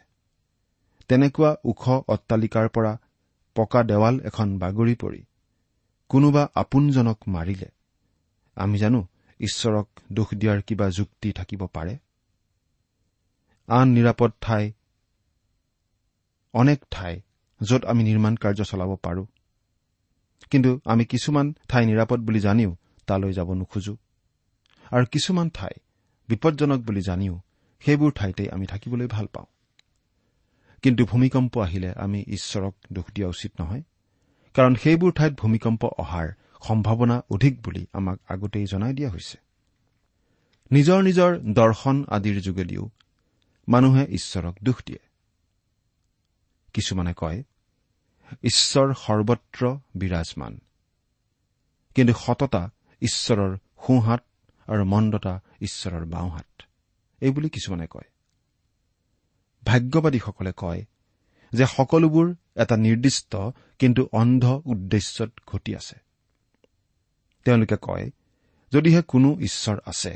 তেনেকুৱা 1.08 1.56
ওখ 1.64 1.88
অট্টালিকাৰ 1.88 2.68
পৰা 2.68 2.98
পকা 3.54 3.82
দেৱাল 3.82 4.20
এখন 4.20 4.58
বাগৰি 4.58 4.94
পৰি 4.94 5.22
কোনোবা 6.08 6.48
আপোনজনক 6.54 7.18
মাৰিলে। 7.28 7.68
আমি 8.54 8.78
জানো 8.78 9.06
ঈশ্বৰক 9.40 9.88
দোষ 10.12 10.26
দিয়াৰ 10.34 10.62
কিবা 10.62 10.90
যুক্তি 10.90 11.32
থাকিব 11.32 11.66
পাৰে? 11.66 11.98
আন 13.68 13.88
নিৰাপদ 13.88 14.32
ঠাই 14.40 14.72
অনেক 16.52 16.84
ঠাই 16.90 17.20
য'ত 17.62 17.84
আমি 17.84 18.02
নিৰ্মাণ 18.04 18.36
কাৰ্য 18.36 18.64
চলাব 18.64 18.96
পাৰো। 18.96 19.26
কিন্তু 20.50 20.80
আমি 20.84 21.04
কিছুমান 21.04 21.54
ঠাই 21.68 21.86
নিৰাপদ 21.86 22.20
বুলি 22.20 22.40
জানিও 22.40 22.76
তালৈ 23.06 23.32
যাব 23.32 23.52
নোখোজো। 23.52 23.96
আৰু 24.90 25.06
কিছুমান 25.12 25.50
ঠাই 25.50 25.70
বিপদজনক 26.28 26.80
বুলি 26.80 27.00
জানিও 27.00 27.40
সেইবোৰ 27.80 28.12
ঠাইতে 28.12 28.50
আমি 28.50 28.66
থাকিবলৈ 28.66 29.06
ভাল 29.06 29.26
পাওঁ। 29.26 29.46
কিন্তু 30.82 31.04
ভূমিকম্প 31.04 31.58
আহিলে 31.58 31.92
আমি 31.92 32.24
ঈশ্বৰক 32.28 32.74
দোষ 32.92 33.04
দিয়া 33.14 33.28
উচিত 33.28 33.60
নহয় 33.60 33.82
কাৰণ 34.54 34.74
সেইবোৰ 34.74 35.12
ঠাইত 35.12 35.32
ভূমিকম্প 35.32 35.84
অহাৰ 35.84 36.28
সম্ভাৱনা 36.62 37.22
অধিক 37.30 37.62
বুলি 37.62 37.86
আমাক 37.92 38.20
আগতেই 38.28 38.66
জনাই 38.66 38.92
দিয়া 38.92 39.10
হৈছে। 39.10 39.38
নিজৰ 40.70 41.02
নিজৰ 41.02 41.38
দৰ্শন 41.38 42.04
আদিৰ 42.08 42.40
যোগেদিও 42.40 42.90
মানুহে 43.68 44.06
ঈশ্বৰক 44.06 44.56
দোষ 44.64 44.74
দিয়ে। 44.86 44.98
কিছুমানে 46.72 47.14
কয় 47.16 47.42
ঈশ্বৰ 48.42 48.94
সৰ্বত্ৰ 48.94 49.78
বিৰাজমান। 49.94 50.60
কিন্তু 51.94 52.14
সততা 52.14 52.70
ঈশ্বৰৰ 53.00 53.56
সোঁহাত 53.86 54.24
আৰু 54.66 54.84
মন্দতা 54.84 55.40
ঈশ্বৰৰ 55.60 56.04
বাওঁহাত। 56.04 56.62
এইবুলি 57.20 57.48
কিছুমানে 57.48 57.86
কয়। 57.90 58.10
ভাগ্যবাদীসকলে 59.64 60.52
কয় 60.56 60.84
যে 61.52 61.66
সকলোবোৰ 61.66 62.34
এটা 62.56 62.76
নিৰ্দিষ্ট 62.76 63.36
কিন্তু 63.78 64.08
অন্ধ 64.12 64.62
উদ্দেশ্যত 64.64 65.30
ঘটি 65.46 65.76
আছে। 65.76 66.05
তেওঁলোকে 67.46 67.76
কয় 67.86 68.06
যদিহে 68.72 69.00
কোনো 69.12 69.28
ঈশ্বৰ 69.48 69.76
আছে 69.86 70.12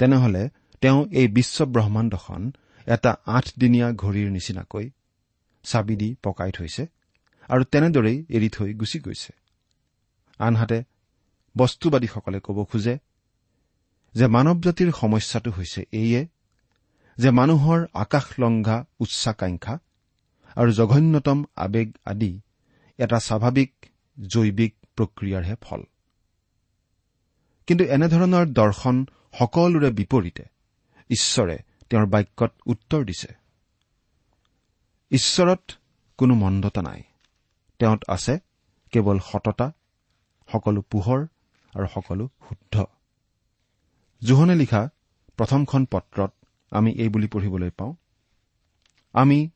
তেনেহলে 0.00 0.42
তেওঁ 0.82 1.00
এই 1.20 1.26
বিশ্ব 1.36 1.56
ব্ৰহ্মাণ্ডখন 1.74 2.42
এটা 2.86 3.10
আঠদিনীয়া 3.36 3.88
ঘড়ীৰ 4.02 4.28
নিচিনাকৈ 4.36 4.86
চাবি 5.64 5.94
দি 6.00 6.08
পকাই 6.24 6.50
থৈছে 6.56 6.82
আৰু 7.50 7.62
তেনেদৰেই 7.72 8.18
এৰি 8.36 8.48
থৈ 8.48 8.70
গুচি 8.74 8.98
গৈছে। 8.98 9.32
আনহাতে 10.40 10.78
বস্তুবাদীসকলে 11.56 12.38
ক'ব 12.46 12.58
খোজে 12.70 12.94
যে 14.14 14.26
মানৱ 14.26 14.58
জাতিৰ 14.66 14.90
সমস্যাটো 15.00 15.50
হৈছে 15.50 15.80
এইয়ে 15.92 16.22
যে 17.18 17.30
মানুহৰ 17.30 17.80
আকাশলংঘা 18.04 18.76
উচ্চাকাংক্ষা 19.00 19.74
আৰু 20.56 20.70
জঘন্যতম 20.72 21.38
আৱেগ 21.56 21.88
আদি 22.04 22.32
এটা 22.98 23.18
স্বাভাৱিক 23.28 23.72
জৈৱিক 24.18 24.72
প্ৰক্ৰিয়াৰহে 24.96 25.54
ফল। 25.60 25.82
কিন্তু 27.66 27.84
এনেধৰণৰ 27.84 28.46
দৰ্শন 28.46 29.06
সকলোৰে 29.38 29.90
বিপৰীতে। 29.90 30.44
ঈশ্বৰে 31.10 31.58
তেওঁৰ 31.90 32.06
বাক্যত 32.06 32.52
উত্তৰ 32.66 33.04
দিছে। 33.04 33.34
ঈশ্বৰত 35.10 35.72
কোনো 36.18 36.34
মন্দতা 36.34 36.82
নাই। 36.82 37.02
তেওঁত 37.78 38.04
আছে 38.08 38.38
কেৱল 38.90 39.18
সততা 39.18 39.72
সকলো 40.52 40.82
পোহৰ 40.82 41.26
আৰু 41.74 41.86
সকলো 41.94 42.28
শুদ্ধ। 42.48 42.84
জোহনে 44.24 44.54
লিখা 44.54 44.88
প্ৰথমখন 45.36 45.84
পত্ৰত 45.84 46.32
আমি 46.70 46.92
এই 46.92 47.08
বুলি 47.08 47.26
পঢ়িবলৈ 47.26 47.70
পাওঁ 47.70 47.94
আমি 49.12 49.50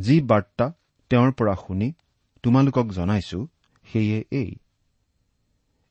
যি 0.00 0.20
বাৰ্তা 0.20 0.72
তেওঁৰ 1.10 1.32
পৰা 1.32 1.54
শুনি 1.54 1.92
তোমালোকক 2.42 2.86
জনাইছো 2.88 3.46
সেয়ে 3.92 4.24
এই। 4.30 4.56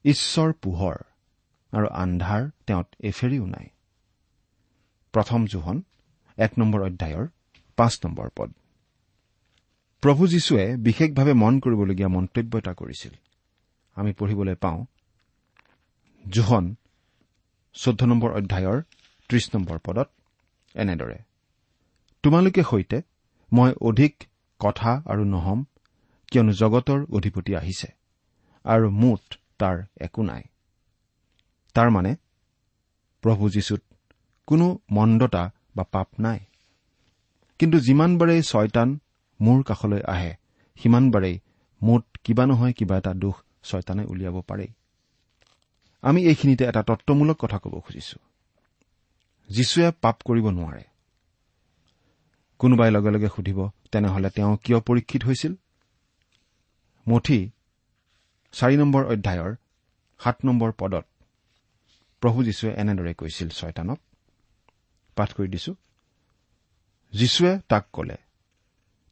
ঈশ্বৰ 0.06 0.54
পোহৰ। 0.54 0.96
আৰু 1.74 1.88
আন্ধাৰ 1.88 2.50
তেওঁত 2.68 2.88
এফেৰিও 3.00 3.46
নাই। 3.46 3.68
প্ৰথম 5.14 5.46
জোহন 5.46 5.78
এক 6.38 6.52
নম্বৰ 6.60 6.82
অধ্যায়ৰ 6.82 7.28
পাঁচ 7.78 7.94
নম্বৰ 8.06 8.30
পদ। 8.38 8.50
প্ৰভু 10.04 10.28
যীশুৱে 10.28 10.66
বিশেষভাৱে 10.78 11.34
মন 11.34 11.54
কৰিবলগীয়া 11.60 12.10
মন্তব্য 12.10 12.58
এটা 12.58 12.74
কৰিছিল। 12.74 13.14
আমি 13.96 14.12
পঢ়িবলৈ 14.14 14.56
পাওঁ 14.56 14.86
জোহন 16.30 16.76
চৈধ্য 17.74 18.06
নম্বৰ 18.06 18.32
অধ্যায়ৰ 18.32 18.78
ত্ৰিশ 19.30 19.46
নম্বৰ 19.56 19.78
পদত 19.86 20.10
এনেদৰে 20.76 21.18
তোমালোকে 22.24 22.62
সৈতে 22.64 23.02
মই 23.52 23.72
অধিক 23.82 24.14
কথা 24.60 24.92
আৰু 25.06 25.24
নহম 25.26 25.60
কিয়নো 26.32 26.52
জগতৰ 26.52 27.00
অধিপতি 27.10 27.52
আহিছে 27.56 27.90
আৰু 28.66 28.90
মুঠ 28.92 29.24
তাৰ 29.58 29.78
একো 30.02 30.22
নাই। 30.24 30.44
তাৰ 31.74 31.90
মানে 31.90 32.16
প্ৰভু 33.22 33.50
যীশুত 33.50 33.82
কোনো 34.48 34.80
মন্দতা 34.92 35.52
বা 35.76 35.84
পাপ 35.84 36.08
নাই। 36.20 36.40
কিন্তু 37.60 37.80
যিমানবাৰেই 37.80 38.42
ছয়তান 38.42 39.00
মোৰ 39.42 39.64
কাষলৈ 39.64 40.02
আহে 40.02 40.36
সিমানবাৰেই 40.84 41.40
মুঠ 41.82 42.18
কিবা 42.24 42.46
নহয় 42.46 42.74
কিবা 42.74 42.98
এটা 42.98 43.14
দোষ 43.14 43.34
ছয়তানে 43.64 44.04
উলিয়াব 44.04 44.42
পাৰেই। 44.42 44.68
আমি 46.02 46.24
এইখিনিতে 46.24 46.66
এটা 46.66 46.84
তত্বমূলক 46.84 47.38
কথা 47.38 47.58
ক'ব 47.58 47.80
খুজিছো। 47.80 48.20
যীশুৱে 49.50 49.92
পাপ 50.02 50.22
কৰিব 50.26 50.50
নোৱাৰে। 50.50 50.84
কোনোবাই 52.60 52.92
লগে 52.92 53.12
লগে 53.12 53.28
সুধিব 53.36 53.70
তেনেহলে 53.92 54.30
তেওঁ 54.30 54.58
কিয় 54.64 54.80
পৰীক্ষিত 54.80 55.24
হৈছিল? 55.24 55.54
মঠি 57.10 57.50
চাৰি 58.52 58.78
নম্বৰ 58.78 59.06
অধ্যায়ৰ 59.06 59.56
সাত 60.20 60.38
নম্বৰ 60.46 60.72
পদত 60.72 61.06
প্ৰভু 62.22 62.44
যীশুৱে 62.44 62.74
এনেদৰে 62.74 63.14
কৈছিল 63.14 63.50
ছয়তানক 63.50 64.00
পাঠ 65.16 65.34
কৰি 65.34 65.48
দিছো। 65.48 65.76
যীশুৱে 67.14 67.60
তাক 67.70 67.88
কলে 67.94 68.18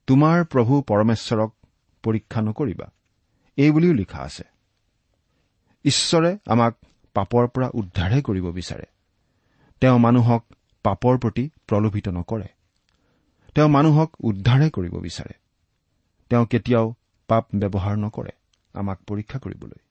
তোমাৰ 0.07 0.45
প্ৰভু 0.45 0.81
পৰমেশ্বৰক 0.81 1.53
পৰীক্ষা 2.03 2.41
নকৰিবা। 2.41 2.91
এই 3.57 3.71
বুলিও 3.71 3.93
লিখা 3.93 4.19
আছে। 4.19 4.43
ঈশ্বৰে 5.83 6.37
আমাক 6.45 6.75
পাপৰ 7.13 7.47
পৰা 7.47 7.69
উদ্ধাৰহে 7.73 8.21
কৰিব 8.21 8.51
বিচাৰে। 8.51 8.85
তেওঁ 9.81 9.99
মানুহক 9.99 10.45
পাপৰ 10.83 11.17
প্ৰতি 11.17 11.49
প্ৰলোভিত 11.67 12.09
নকৰে। 12.09 12.47
তেওঁ 13.55 13.69
মানুহক 13.69 14.15
উদ্ধাৰহে 14.19 14.69
কৰিব 14.69 14.99
বিচাৰে। 14.99 15.33
তেওঁ 16.29 16.45
কেতিয়াও 16.45 16.93
পাপ 17.27 17.47
ব্যৱহাৰ 17.55 17.95
নকৰে 17.95 18.31
আমাক 18.73 18.99
পৰীক্ষা 19.07 19.39
কৰিবলৈ। 19.39 19.88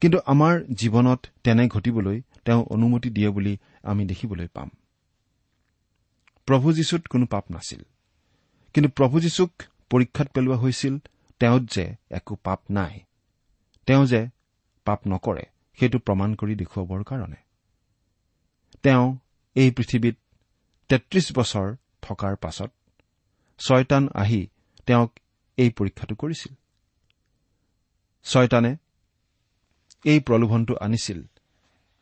কিন্তু 0.00 0.18
আমাৰ 0.26 0.64
জীৱনত 0.64 1.26
তেনে 1.44 1.68
ঘটিবলৈ 1.68 2.22
তেওঁ 2.44 2.64
অনুমতি 2.64 3.10
দিয়ে 3.10 3.30
বুলি 3.30 3.58
আমি 3.82 4.06
দেখিবলৈ 4.06 4.48
পাম। 4.48 4.70
প্ৰভু 6.46 6.72
যীশুত 6.72 7.06
কোনো 7.06 7.26
পাপ 7.26 7.44
নাছিল। 7.50 7.82
কিন্তু 8.74 8.90
প্ৰভু 8.90 9.20
যীশুক 9.20 9.52
পৰীক্ষাত 9.90 10.28
পেলোৱা 10.28 10.56
হৈছিল 10.56 10.98
তেওঁত 11.38 11.62
যে 11.62 11.94
একো 12.10 12.34
পাপ 12.34 12.60
নাই। 12.70 13.00
তেওঁ 13.86 14.06
যে 14.06 14.28
পাপ 14.84 15.00
নকৰে 15.08 15.42
সেইটো 15.80 15.98
প্ৰমাণ 15.98 16.34
কৰি 16.34 16.54
দেখুৱাবৰ 16.54 17.04
কাৰণে। 17.04 17.36
তেওঁ 18.82 19.18
এই 19.54 19.70
পৃথিৱীত 19.70 20.16
তেত্ৰিছ 20.88 21.38
বছৰ 21.38 21.76
থকাৰ 22.02 22.36
পাছত 22.36 22.70
ছয়তান 23.58 24.08
আহি 24.14 24.46
তেওঁক 24.86 25.12
এই 25.56 25.70
পৰীক্ষাটো 25.70 26.14
কৰিছিল। 26.14 26.54
ছয়তানে 28.24 28.76
এই 30.04 30.20
প্ৰলোভনটো 30.20 30.74
আনিছিল 30.80 31.22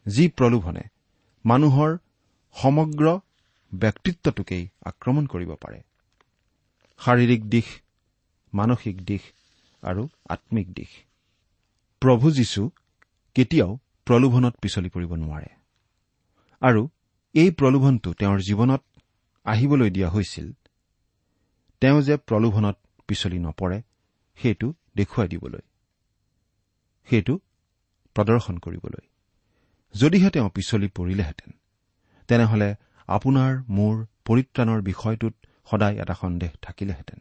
যি 0.06 0.28
প্ৰলোভনে 0.28 0.82
মানুহৰ 1.44 1.98
সমগ্ৰ 2.56 3.18
ব্যক্তিত্বটোকেই 3.74 4.68
আক্ৰমণ 4.84 5.26
কৰিব 5.26 5.54
পাৰে। 5.54 5.82
শাৰীৰিক 7.00 7.42
দিশ 7.48 7.64
মানসিক 8.54 9.04
দিশ 9.04 9.22
আৰু 9.82 10.08
আম্মিক 10.28 10.72
দিশ। 10.72 10.88
প্ৰভু 12.02 12.30
যীশু 12.30 12.70
কেতিয়াও 13.34 13.78
প্ৰলোভনত 14.06 14.54
পিছলি 14.62 14.88
পৰিব 14.88 15.12
নোৱাৰে। 15.14 15.50
আৰু 16.62 16.88
এই 17.34 17.50
প্ৰলোভনটো 17.50 18.12
তেওঁৰ 18.12 18.40
জীৱনত 18.40 18.82
আহিবলৈ 19.46 19.90
দিয়া 19.90 20.08
হৈছিল। 20.08 20.52
তেওঁ 21.80 22.02
যে 22.02 22.16
প্ৰলোভনত 22.16 22.76
পিছলি 23.08 23.38
নপৰে 23.38 23.82
সেইটো 24.36 24.74
দেখুৱাই 24.96 25.28
দিবলৈ। 25.28 25.60
সেইটো 27.08 27.38
প্ৰদৰ্শন 28.14 28.58
কৰিবলৈ। 28.58 29.04
যদিহে 29.94 30.30
তেওঁ 30.30 30.48
পিছলি 30.50 30.88
পৰিলেহেঁতেন 30.88 31.50
তেনেহলে 32.28 32.74
আপোনাৰ 33.08 33.62
মোৰ 33.68 34.06
পৰিত্ৰাণৰ 34.24 34.80
বিষয়টোত 34.82 35.34
সদায় 35.70 35.96
এটা 35.96 36.14
সন্দেহ 36.14 36.50
থাকিলেহেঁতেন। 36.62 37.20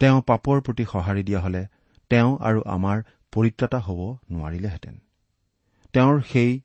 তেওঁ 0.00 0.22
পাপৰ 0.22 0.60
প্ৰতি 0.60 0.84
সঁহাৰি 0.84 1.22
দিয়া 1.22 1.40
হলে 1.40 1.66
তেওঁ 2.10 2.38
আৰু 2.40 2.62
আমাৰ 2.66 3.02
পৰিত্ৰাতা 3.32 3.78
হ'ব 3.78 4.00
নোৱাৰিলেহেঁতেন। 4.30 4.98
তেওঁৰ 5.92 6.22
সেই 6.22 6.60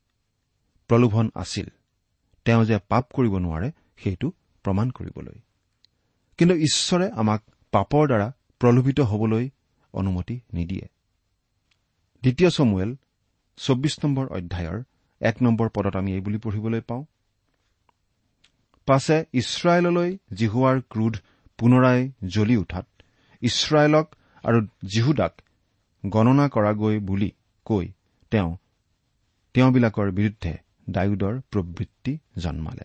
প্ৰলোভন 0.88 1.30
আছিল 1.34 1.66
তেওঁ 2.44 2.64
যে 2.64 2.78
পাপ 2.88 3.04
কৰিব 3.12 3.38
নোৱাৰে 3.38 3.70
সেইটো 3.96 4.32
প্ৰমাণ 4.64 4.90
কৰিবলৈ। 4.90 5.38
কিন্তু 6.38 6.54
ঈশ্বৰে 6.54 7.10
আমাক 7.10 7.42
পাপৰ 7.72 8.06
দ্বাৰা 8.06 8.32
প্ৰলোভিত 8.58 9.00
হবলৈ 9.00 9.50
অনুমতি 9.92 10.40
নিদিয়ে। 10.52 10.86
দ্বিতীয় 12.22 12.50
চমুৱেল 12.50 12.90
চৌব্বিছ 13.56 13.94
নম্বৰ 14.04 14.26
অধ্যায়ৰ 14.26 14.78
এক 15.20 15.36
নম্বৰ 15.42 15.68
পদত 15.68 15.96
আমি 15.96 16.10
এই 16.14 16.20
বুলি 16.20 16.38
পঢ়িবলৈ 16.38 16.80
পাওঁ। 16.80 17.04
পাছে 18.88 19.16
ইছৰাইললৈ 19.32 20.10
জিহুৱাৰ 20.34 20.76
ক্ৰোধ 20.90 21.14
পুনৰাই 21.58 22.00
জ্বলি 22.28 22.56
উঠাত 22.56 22.86
ইছৰাইলক 23.42 24.06
আৰু 24.44 24.58
জিহুদাক 24.88 25.32
গণনা 26.06 26.48
কৰাগৈ 26.48 26.98
বুলি 26.98 27.30
কৈ 27.64 27.86
তেওঁ 28.30 28.56
তেওঁবিলাকৰ 29.54 30.10
বিৰুদ্ধে 30.10 30.52
ডায়ুদৰ 30.90 31.34
প্ৰবৃত্তি 31.50 32.18
জন্মালে। 32.38 32.84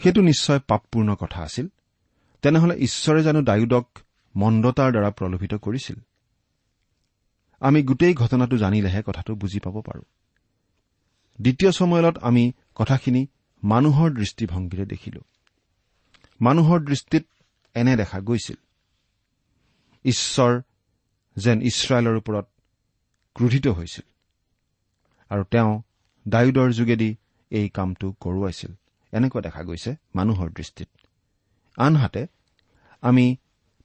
সেইটো 0.00 0.20
নিশ্চয় 0.20 0.60
পাপপূৰ্ণ 0.68 1.14
কথা 1.14 1.40
আছিল। 1.42 1.68
তেনেহলে 2.42 2.74
ঈশ্বৰে 2.76 3.22
জানো 3.22 3.40
ডায়ুদক 3.42 3.86
মন্দতাৰ 4.36 4.90
দ্বাৰা 4.90 5.10
প্ৰলোভিত 5.10 5.54
কৰিছিল। 5.54 5.96
আমি 7.64 7.82
গোটেই 7.82 8.14
ঘটনাটো 8.14 8.56
জানিলেহে 8.56 9.02
কথাটো 9.06 9.34
বুজি 9.34 9.60
পাব 9.60 9.76
পাৰোঁ। 9.80 10.04
দ্বিতীয় 11.40 11.72
সময়লত 11.72 12.18
আমি 12.18 12.52
কথাখিনি 12.74 13.26
মানুহৰ 13.64 14.10
দৃষ্টিভংগীৰে 14.10 14.84
দেখিলো। 14.86 15.20
মানুহৰ 16.40 16.78
দৃষ্টিত 16.80 17.24
এনে 17.74 17.96
দেখা 17.96 18.20
গৈছিল। 18.20 18.56
ঈশ্বৰ 20.04 20.52
যেন 21.36 21.62
ইছৰাইলৰ 21.62 22.16
ওপৰত 22.16 22.46
ক্ৰোধিত 23.34 23.66
হৈছিল 23.68 24.06
আৰু 25.30 25.44
তেওঁ 25.44 25.82
ডায়ুদৰ 26.28 26.70
যোগেদি 26.72 27.16
এই 27.50 27.68
কামটো 27.68 28.12
কৰোৱাইছিল। 28.20 28.72
এনেকুৱা 29.12 29.40
দেখা 29.42 29.62
গৈছে 29.62 29.96
মানুহৰ 30.14 30.48
দৃষ্টিত। 30.50 30.88
আনহাতে 31.76 32.26
আমি 33.00 33.36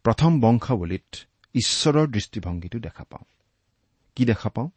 প্ৰথম 0.04 0.32
বংশাৱলীত 0.42 1.16
ঈশ্বৰৰ 1.54 2.08
দৃষ্টিভংগীটো 2.08 2.80
দেখা 2.80 3.04
পাওঁ। 3.04 3.39
কি 4.20 4.26
দেখা 4.26 4.50
পাওঁ 4.50 4.70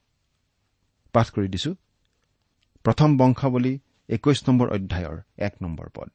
পাঠ 1.12 1.30
কৰি 1.30 1.48
দিছো। 1.48 1.74
প্ৰথম 2.84 3.16
বংশাৱলী 3.16 3.78
একৈশ 4.08 4.48
নম্বৰ 4.48 4.68
অধ্যায়ৰ 4.70 5.16
এক 5.38 5.54
নম্বৰ 5.62 5.88
পদ। 5.94 6.10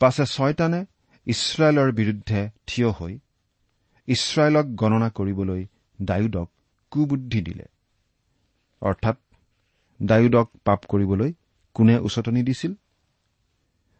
পাছে 0.00 0.24
ছয়তানে 0.26 0.80
ইছৰাইলৰ 1.26 1.92
বিৰুদ্ধে 1.92 2.40
থিয় 2.66 2.88
হৈ 2.90 3.18
ইছৰাইলক 4.08 4.66
গণনা 4.74 5.10
কৰিবলৈ 5.10 5.66
ডায়ুদক 6.02 6.48
কুবুদ্ধি 6.90 7.40
দিলে। 7.42 7.66
অৰ্থাৎ 8.80 9.16
ডায়ুদক 10.02 10.50
পাপ 10.64 10.80
কৰিবলৈ 10.88 11.32
কোনে 11.74 11.98
উচতনি 11.98 12.42
দিছিল? 12.42 12.72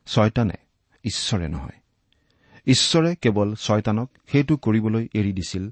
ছয়তানে 0.06 0.56
ঈশ্বৰে 1.04 1.48
নহয়। 1.48 1.78
ঈশ্বৰে 2.66 3.16
কেৱল 3.16 3.54
ছয়তানক 3.54 4.08
সেইটো 4.26 4.56
কৰিবলৈ 4.56 5.08
এৰি 5.14 5.32
দিছিল 5.32 5.64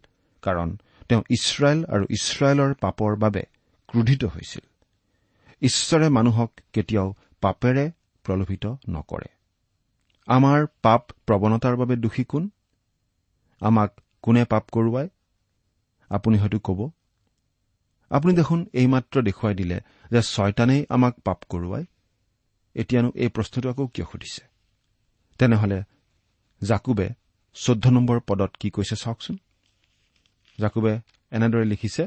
কাৰণ 0.42 0.78
তেওঁ 1.12 1.25
ইছৰাইল 1.31 1.85
আৰু 1.85 2.05
ইছৰাইলৰ 2.11 2.75
পাপৰ 2.75 3.16
বাবে 3.16 3.42
ক্ৰোধিত 3.88 4.25
হৈছিল। 4.25 4.64
ঈশ্বৰে 5.62 6.09
মানুহক 6.09 6.51
কেতিয়াও 6.72 7.14
পাপেৰে 7.40 7.90
প্ৰলোভিত 8.25 8.64
নকৰে। 8.88 9.29
আমাৰ 10.27 10.66
পাপ 10.83 11.03
প্ৰৱণতাৰ 11.27 11.77
বাবে 11.77 11.96
দোষী 11.96 12.25
কোন? 12.25 12.51
আমাক 13.61 14.01
কোনে 14.22 14.44
পাপ 14.44 14.64
কৰোৱাই 14.72 15.09
আপুনি 16.11 16.38
হয়তো 16.38 16.59
ক'ব। 16.59 16.90
আপুনি 18.11 18.33
দেখোন 18.35 18.66
এইমাত্ৰ 18.72 19.22
দেখুৱাই 19.22 19.55
দিলে 19.55 19.81
যে 20.11 20.22
ছয়তানেই 20.22 20.87
আমাক 20.88 21.14
পাপ 21.20 21.38
কৰোৱাই 21.48 21.85
এতিয়ানো 22.75 23.12
এই 23.14 23.29
প্ৰশ্নটো 23.29 23.70
আকৌ 23.70 23.87
কিয় 23.87 24.07
সুধিছে? 24.12 24.42
তেনেহলে 25.38 25.85
জাকুবে 26.62 27.14
চৈধ্য 27.55 27.88
নম্বৰ 27.88 28.20
পদত 28.20 28.51
কি 28.61 28.70
কৈছে 28.70 28.96
চাওকচোন। 28.96 29.38
জাকুবে 30.62 30.92
এনেদৰে 31.33 31.64
লিখিছে 31.72 32.05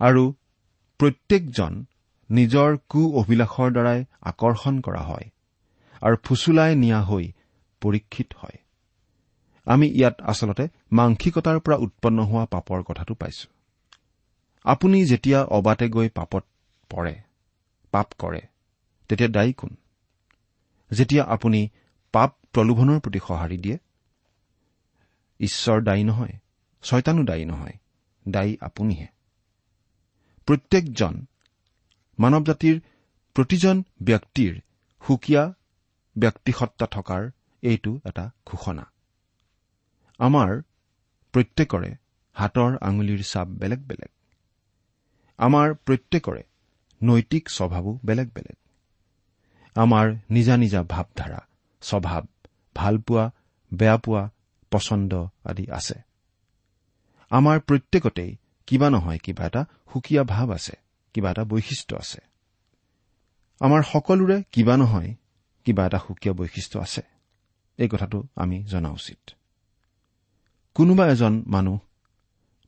আৰু 0.00 0.22
প্ৰত্যেকজন 1.00 1.72
নিজৰ 2.30 2.70
কু 2.88 3.02
অভিলাষৰ 3.20 3.68
দ্বাৰাই 3.72 4.00
আকৰ্ষণ 4.30 4.74
কৰা 4.80 5.02
হয় 5.10 5.26
আৰু 6.02 6.16
ফুচুলাই 6.24 6.72
নিয়া 6.74 7.00
হৈ 7.08 7.24
পৰীক্ষিত 7.82 8.28
হয়। 8.38 8.58
আমি 9.66 9.86
ইয়াত 9.90 10.16
আচলতে 10.22 10.64
মাংসিকতাৰ 10.92 11.58
পৰা 11.64 11.76
উৎপন্ন 11.76 12.18
হোৱা 12.30 12.44
পাপৰ 12.54 12.78
কথাটো 12.82 13.14
পাইছো। 13.14 13.46
আপুনি 14.64 14.98
যেতিয়া 15.04 15.38
অবাতে 15.56 15.86
গৈ 15.88 16.08
পাপত 16.08 16.44
পৰে 16.90 17.14
পাপ 17.94 18.08
কৰে 18.18 18.42
তেতিয়া 19.10 19.30
দায়ী 19.30 19.52
কোন? 19.52 19.72
যেতিয়া 20.90 21.22
আপুনি 21.34 21.60
পাপ 22.14 22.30
প্ৰলোভনৰ 22.52 22.98
প্ৰতি 23.00 23.20
সঁহাৰি 23.26 23.58
দিয়ে 23.58 23.76
ঈশ্বৰ 25.40 25.78
দায়ী 25.82 26.04
নহয়। 26.04 26.34
ছয়তানো 26.86 27.22
দায়ী 27.22 27.44
নহয় 27.44 27.76
দায়ী 28.28 28.52
আপুনিহে। 28.60 29.06
প্ৰত্যেকজন 30.48 31.14
মানৱ 32.18 32.44
জাতিৰ 32.44 32.76
প্ৰতিজন 33.36 33.76
ব্যক্তিৰ 34.02 34.52
সুকীয়া 35.06 35.42
ব্যক্তিসত্তা 36.16 36.86
থকাৰ 36.86 37.22
এইটো 37.62 37.92
এটা 38.04 38.24
ঘোষণা। 38.46 38.84
আমাৰ 40.20 40.50
প্ৰত্যেকৰে 41.34 41.90
হাতৰ 42.36 42.78
আঙুলিৰ 42.80 43.22
চাপ 43.22 43.48
বেলেগ 43.60 43.80
বেলেগ। 43.86 44.12
আমাৰ 45.38 45.74
প্ৰত্যেকৰে 45.74 46.42
নৈতিক 47.00 47.44
স্বভাৱো 47.48 47.98
বেলেগ 48.04 48.28
বেলেগ। 48.34 48.58
আমাৰ 49.76 50.06
নিজা 50.30 50.54
নিজা 50.56 50.80
ভাৱধাৰা 50.82 51.40
স্বভাৱ 51.82 52.22
ভালপোৱা 52.76 53.24
বেয়া 53.74 53.96
পোৱা 53.96 54.22
পচন্দ 54.70 55.12
আদি 55.44 55.66
আছে। 55.70 56.05
আমাৰ 57.30 57.60
প্ৰত্যেকতেই 57.60 58.36
কিবা 58.66 58.90
নহয় 58.90 59.18
কিবা 59.18 59.46
এটা 59.46 59.64
সুকীয়া 59.92 60.24
ভাৱ 60.24 60.50
আছে 60.50 60.76
কিবা 61.14 61.30
এটা 61.30 61.44
বৈশিষ্ট্য 61.44 61.96
আছে। 61.96 62.20
আমাৰ 63.60 63.82
সকলোৰে 63.82 64.42
কিবা 64.52 64.76
নহয় 64.76 65.14
কিবা 65.64 65.86
এটা 65.86 65.98
সুকীয়া 65.98 66.34
বৈশিষ্ট্য 66.34 66.78
আছে। 66.78 67.02
এই 67.78 67.88
কথাটো 67.88 68.24
আমি 68.36 68.64
জনা 68.64 68.90
উচিত। 68.90 69.30
কোনোবা 70.74 71.06
এজন 71.06 71.44
মানুহ 71.46 71.78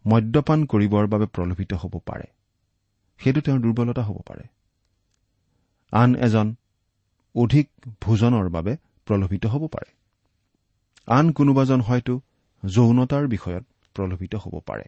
মদ্যপান 0.07 0.65
কৰিবৰ 0.65 1.07
বাবে 1.07 1.27
প্ৰলোভিত 1.27 1.75
হ'ব 1.75 1.99
পাৰে। 2.07 2.25
সেইটো 3.19 3.41
তেওঁৰ 3.41 3.59
দুৰ্বলতা 3.59 4.03
হ'ব 4.03 4.21
পাৰে। 4.27 4.43
আন 5.93 6.15
এজন 6.15 6.55
অধিক 7.35 7.69
ভোজনৰ 8.01 8.49
বাবে 8.49 8.77
প্ৰলোভিত 9.07 9.47
হ'ব 9.47 9.67
পাৰে। 9.67 9.91
আন 11.07 11.33
কোনোবাজন 11.33 11.81
হয়তো 11.81 12.21
যৌনতাৰ 12.65 13.27
বিষয়ত 13.27 13.65
প্ৰলোভিত 13.99 14.35
হ'ব 14.37 14.61
পাৰে। 14.67 14.87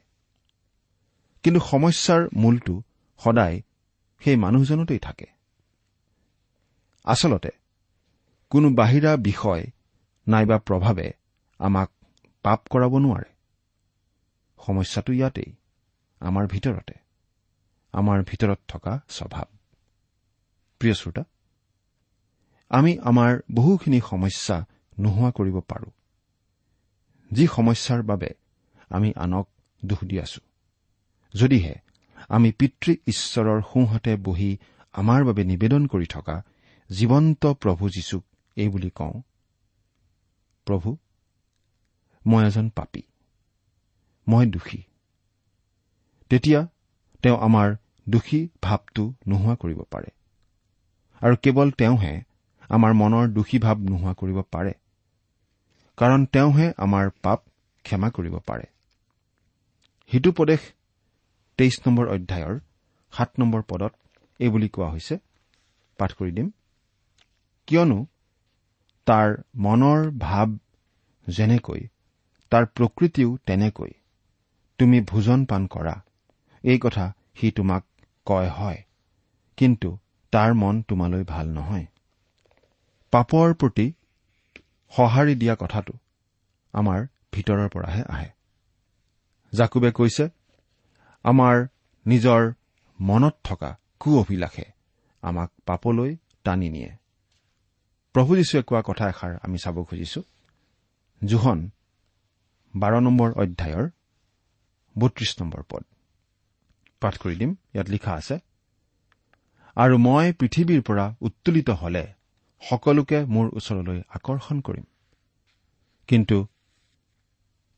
কিন্তু 1.45 1.61
সমস্যাৰ 1.61 2.29
মূলটো 2.37 2.83
সদায় 3.21 3.63
সেই 4.23 4.37
মানুহজনতেই 4.37 4.99
থাকে। 4.99 5.27
আচলতে 7.05 7.53
কোনো 8.51 8.71
বাহিৰা 8.71 9.17
বিষয় 9.17 9.63
নাইবা 10.29 10.59
প্ৰভাৱে 10.59 11.09
আমাক 11.59 11.91
পাপ 12.45 12.61
কৰাব 12.71 12.93
নোৱাৰে। 12.99 13.31
সমস্যাটো 14.67 15.13
ইয়াতেই 15.13 15.51
আমাৰ 16.21 16.47
ভিতৰতে 16.47 16.95
আমাৰ 17.93 18.23
ভিতৰত 18.23 18.59
থকা 18.69 19.01
স্বভাৱ। 19.09 19.47
প্ৰিয় 20.79 20.95
শ্ৰোতা 20.95 21.25
আমি 22.71 22.93
আমাৰ 22.99 23.41
বহুখিনি 23.55 24.01
সমস্যা 24.01 24.57
নোহোৱা 24.99 25.31
কৰিব 25.31 25.57
পাৰোঁ। 25.61 25.93
যি 27.31 27.47
সমস্যাৰ 27.47 28.03
বাবে 28.03 28.31
আমি 28.91 29.13
আনক 29.17 29.47
দোষ 29.83 30.01
দি 30.05 30.17
আছো। 30.21 30.41
যদিহে 31.35 31.75
আমি 32.29 32.53
পিতৃ 32.53 32.93
ঈশ্বৰৰ 33.07 33.61
সোঁহাতে 33.63 34.13
বহি 34.17 34.51
আমাৰ 34.95 35.21
বাবে 35.25 35.43
নিবেদন 35.45 35.83
কৰি 35.87 36.07
থকা 36.07 36.37
জীৱন্ত 36.91 37.43
প্ৰভু 37.47 37.91
যীশুক 37.91 38.25
এই 38.57 38.69
বুলি 38.69 38.91
কওঁ 38.91 39.17
প্ৰভু 40.67 40.97
মই 42.27 42.43
এজন 42.47 42.67
পাপী। 42.69 43.03
মই 44.27 44.45
দোষী। 44.47 44.81
তেতিয়া 46.31 46.61
তেওঁ 47.23 47.39
আমাৰ 47.39 47.69
দোষী 48.09 48.41
ভাৱটো 48.63 49.05
নোহোৱা 49.29 49.55
কৰিব 49.57 49.81
পাৰে 49.91 50.11
আৰু 51.23 51.35
কেৱল 51.43 51.69
তেওঁহে 51.71 52.15
আমাৰ 52.71 52.93
মনৰ 52.95 53.25
দোষী 53.29 53.59
ভাৱ 53.59 53.77
নোহোৱা 53.91 54.13
কৰিব 54.15 54.39
পাৰে। 54.53 54.73
কাৰণ 55.99 56.21
তেওঁহে 56.27 56.67
আমাৰ 56.77 57.11
পাপ 57.23 57.41
ক্ষমা 57.85 58.09
কৰিব 58.11 58.35
পাৰে। 58.47 58.67
সিটোপদেশ 60.11 60.63
তেইছ 61.59 61.75
নম্বৰ 61.87 62.07
অধ্যায়ৰ 62.09 62.55
সাত 63.13 63.31
নম্বৰ 63.39 63.63
পদত 63.63 63.93
এই 64.41 64.49
বুলি 64.49 64.69
কোৱা 64.69 64.89
হৈছে। 64.91 65.15
পাঠ 65.99 66.11
কৰি 66.13 66.31
দিম। 66.31 66.49
কিয়নো 67.67 67.99
তাৰ 69.07 69.29
মনৰ 69.57 70.01
ভাৱ 70.19 70.49
যেনেকৈ 71.27 71.81
তাৰ 72.53 72.67
প্ৰকৃতিও 72.67 73.37
তেনেকৈ। 73.47 73.91
তুমি 74.79 75.01
ভোজন 75.01 75.45
পান 75.45 75.67
কৰা। 75.67 75.95
এই 76.65 76.79
কথা 76.79 77.07
সি 77.35 77.51
তোমাক 77.51 77.83
কয় 78.27 78.49
হয়। 78.49 78.83
কিন্তু 79.57 79.99
তাৰ 80.33 80.55
মন 80.55 80.83
তোমালৈ 80.83 81.25
ভাল 81.25 81.47
নহয়। 81.49 81.87
পাপৰ 83.13 83.55
প্ৰতি 83.55 83.87
সঁহাৰি 84.93 85.35
দিয়া 85.35 85.55
কথাটো 85.55 85.95
আমাৰ 86.75 87.07
ভিতৰৰ 87.33 87.69
পৰাহে 87.69 88.03
আহে। 88.03 88.29
জাকুবে 89.53 89.91
কৈছে 89.93 90.29
আমাৰ 91.25 91.67
নিজৰ 92.07 92.53
মনত 93.01 93.35
থকা 93.45 93.79
কু 94.01 94.19
অভিলাষে 94.19 94.67
আমাক 95.23 95.51
পাপলৈ 95.67 96.17
টানি 96.45 96.69
নিয়ে। 96.69 96.91
প্ৰভু 98.15 98.37
যীশুৱে 98.37 98.63
কোৱা 98.63 98.83
কথা 98.87 99.09
এষাৰ 99.09 99.33
আমি 99.43 99.59
চাব 99.59 99.85
খুজিছো। 99.85 100.21
জোহন 101.25 101.71
বাৰ 102.77 102.93
নম্বৰ 103.01 103.31
অধ্যায়ৰ 103.33 103.91
বত্ৰিশ 104.99 105.31
নম্বৰ 105.41 105.63
পদ। 105.63 105.85
পাঠ 107.01 107.19
কৰি 107.19 107.37
দিম। 107.37 107.51
ইয়াত 107.75 107.89
লিখা 107.89 108.13
আছে 108.13 108.39
আৰু 109.77 109.99
মই 109.99 110.33
পৃথিৱীৰ 110.33 110.83
পৰা 110.83 111.15
উত্তোলিত 111.21 111.71
হলে 111.71 112.05
সকলোকে 112.63 113.19
মোৰ 113.25 113.47
ওচৰলৈ 113.53 114.03
আকৰ্ষণ 114.09 114.61
কৰিম। 114.61 114.85
কিন্তু 116.09 116.47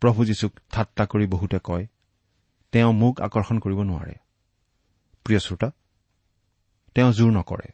প্ৰভু 0.02 0.24
যীশুক 0.24 0.52
ঠাট্টা 0.72 1.06
কৰি 1.06 1.26
বহুতে 1.26 1.58
কয় 1.64 1.86
তেওঁ 2.72 2.92
মোক 2.92 3.20
আকৰ্ষণ 3.20 3.58
কৰিব 3.58 3.82
নোৱাৰে। 3.82 4.14
প্ৰিয় 5.24 5.40
শ্ৰোতা 5.40 5.70
তেওঁ 6.94 7.12
জোৰ 7.12 7.30
নকৰে। 7.32 7.68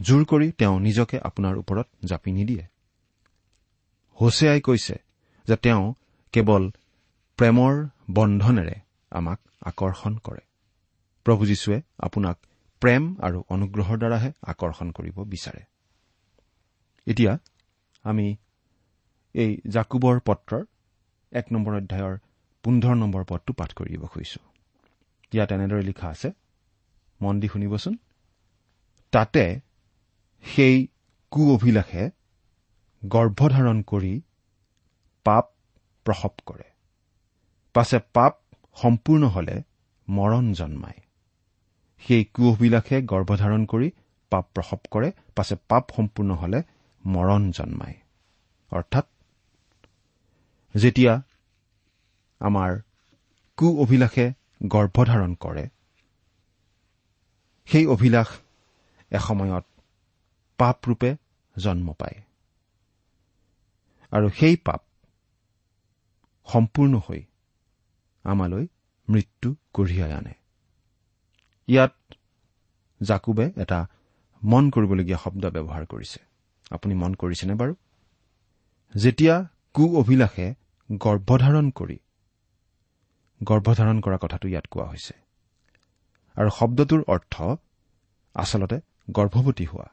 জোৰ 0.00 0.24
কৰি 0.24 0.52
তেওঁ 0.52 0.80
নিজকে 0.80 1.18
আপোনাৰ 1.18 1.54
ওপৰত 1.56 1.86
জাপি 2.04 2.32
নিদিয়ে। 2.32 2.64
হোছেয়াই 4.20 4.60
কৈছে 4.60 4.94
যে 5.46 5.56
তেওঁ 5.56 5.94
কেৱল 6.32 6.70
প্ৰেমৰ 7.36 7.88
বন্ধনেৰে 8.10 8.74
আমাক 9.10 9.40
আকৰ্ষণ 9.60 10.18
কৰে। 10.18 10.44
প্ৰভু 11.24 11.46
যীশুৱে 11.46 11.82
আপোনাক 11.98 12.36
প্ৰেম 12.80 13.16
আৰু 13.20 13.44
অনুগ্ৰহৰ 13.48 13.98
দ্বাৰাহে 13.98 14.32
আকৰ্ষণ 14.42 14.90
কৰিব 14.90 15.24
বিচাৰে। 15.24 15.62
এতিয়া 17.06 17.38
আমি 18.02 18.36
এই 19.34 19.60
জাকুবৰ 19.68 20.20
পত্ৰৰ 20.20 20.64
এক 21.32 21.46
নম্বৰ 21.52 21.72
অধ্যায়ৰ 21.76 22.14
পোন্ধৰ 22.64 22.94
নম্বৰ 22.94 23.22
পদটো 23.24 23.52
পাঠ 23.52 23.70
কৰি 23.72 23.90
দিব 23.94 24.04
খুজিছো। 24.06 24.40
ইয়াত 25.32 25.50
এনেদৰে 25.52 25.82
লিখা 25.82 26.08
আছে 26.08 26.28
মন 27.20 27.34
দি 27.40 27.48
শুনিবচোন। 27.48 27.94
তাতে 29.12 29.44
সেই 30.44 30.76
কু 31.32 31.42
অভিলাষে 31.54 32.02
গৰ্ভধাৰণ 33.02 33.78
কৰি 33.82 34.12
পাপ 35.26 35.46
প্ৰসৱ 36.06 36.34
কৰে। 36.46 36.66
পাছে 37.74 37.98
পাপ 38.12 38.34
সম্পূৰ্ণ 38.76 39.22
হলে 39.28 39.56
মৰণ 40.08 40.52
জন্মায়। 40.52 41.00
সেই 42.02 42.22
কু 42.34 42.42
অভিলাষে 42.52 42.96
গৰ্ভধাৰণ 43.02 43.62
কৰি 43.64 43.88
পাপ 44.32 44.44
প্ৰসৱ 44.54 44.82
কৰে 44.90 45.08
পাছে 45.36 45.54
পাপ 45.68 45.84
সম্পূৰ্ণ 45.96 46.30
হলে 46.34 46.62
মৰণ 47.04 47.42
জন্মায়। 47.50 47.96
অৰ্থাৎ 48.72 49.06
যেতিয়া 50.74 51.22
আমাৰ 52.40 52.80
কু 53.58 53.66
অভিলাষে 53.82 54.32
গৰ্ভধাৰণ 54.66 55.34
কৰে 55.34 55.68
সেই 57.64 57.86
অভিলাষ 57.86 58.28
এসময়ত 59.10 59.64
পাপৰূপে 60.58 61.16
জন্ম 61.58 61.92
পায়। 61.92 62.22
আৰু 64.10 64.30
সেই 64.30 64.56
পাপ 64.56 64.82
সম্পূৰ্ণ 66.48 67.00
হৈ 67.08 67.22
আমালৈ 68.24 68.66
মৃত্যু 69.08 69.56
কঢ়িয়াই 69.74 70.12
আনে। 70.12 70.34
ইয়াত 71.66 71.94
জাকুবে 73.02 73.52
এটা 73.56 73.86
মন 74.44 74.70
কৰিবলগীয়া 74.70 75.18
শব্দ 75.18 75.46
ব্যৱহাৰ 75.46 75.86
কৰিছে। 75.86 76.20
আপুনি 76.70 76.94
মন 76.94 77.14
কৰিছেনে 77.14 77.54
বাৰু? 77.54 77.74
যেতিয়া 78.96 79.48
কু 79.74 79.98
অভিলাষে 79.98 80.54
গৰ্ভধাৰণ 80.92 81.70
কৰি। 81.70 81.98
গৰ্ভধাৰণ 83.42 84.00
কৰা 84.00 84.16
কথাটো 84.16 84.48
ইয়াত 84.48 84.66
কোৱা 84.70 84.86
হৈছে। 84.86 85.14
আৰু 86.36 86.50
শব্দটোৰ 86.50 87.02
অৰ্থ 87.08 87.34
আচলতে 88.34 88.80
গৰ্ভৱতী 89.10 89.64
হোৱা। 89.64 89.86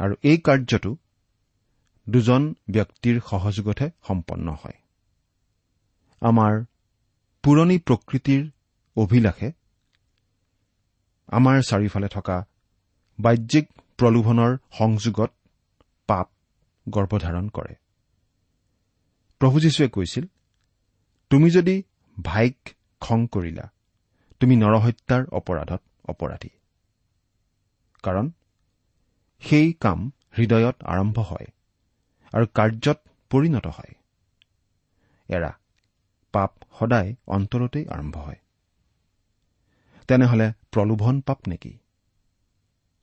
আৰু 0.00 0.14
এই 0.22 0.38
কাৰ্যটো 0.38 0.96
দুজন 2.06 2.54
ব্যক্তিৰ 2.70 3.20
সহযোগতহে 3.20 3.90
সম্পন্ন 4.08 4.46
হয়। 4.50 4.78
আমাৰ 6.22 6.64
পুৰণি 7.44 7.78
প্ৰকৃতিৰ 7.78 8.42
অভিলাষে 8.96 9.52
আমাৰ 11.28 11.62
চাৰিওফালে 11.62 12.08
থকা 12.08 12.44
বাহ্যিক 13.18 13.66
প্ৰলোভনৰ 13.98 14.56
সংযোগত 14.78 15.30
পাপ 16.08 16.26
গৰ্ভধাৰণ 16.88 17.48
কৰে। 17.48 17.79
প্ৰভু 19.40 19.60
যীশুৱে 19.60 19.88
কৈছিল 19.88 20.24
তুমি 21.30 21.50
যদি 21.50 21.82
ভাইক 22.16 22.58
খং 23.00 23.26
কৰিলা 23.26 23.66
তুমি 24.40 24.56
নৰহত্যাৰ 24.56 25.22
অপৰাধত 25.32 25.82
অপৰাধী। 26.08 26.50
কাৰণ 28.02 28.30
সেই 29.42 29.72
কাম 29.72 30.12
হৃদয়ত 30.38 30.76
আৰম্ভ 30.84 31.18
হয় 31.20 31.48
আৰু 32.32 32.46
কাৰ্যত 32.54 32.98
পৰিণত 33.30 33.66
হয়। 33.66 33.92
এৰা 35.28 35.50
পাপ 36.34 36.50
সদায় 36.78 37.14
অন্তৰতেই 37.26 37.86
আৰম্ভ 37.88 38.16
হয়। 38.16 38.40
তেনেহলে 40.08 40.52
প্ৰলোভন 40.72 41.20
পাপ 41.20 41.48
নেকি? 41.48 41.72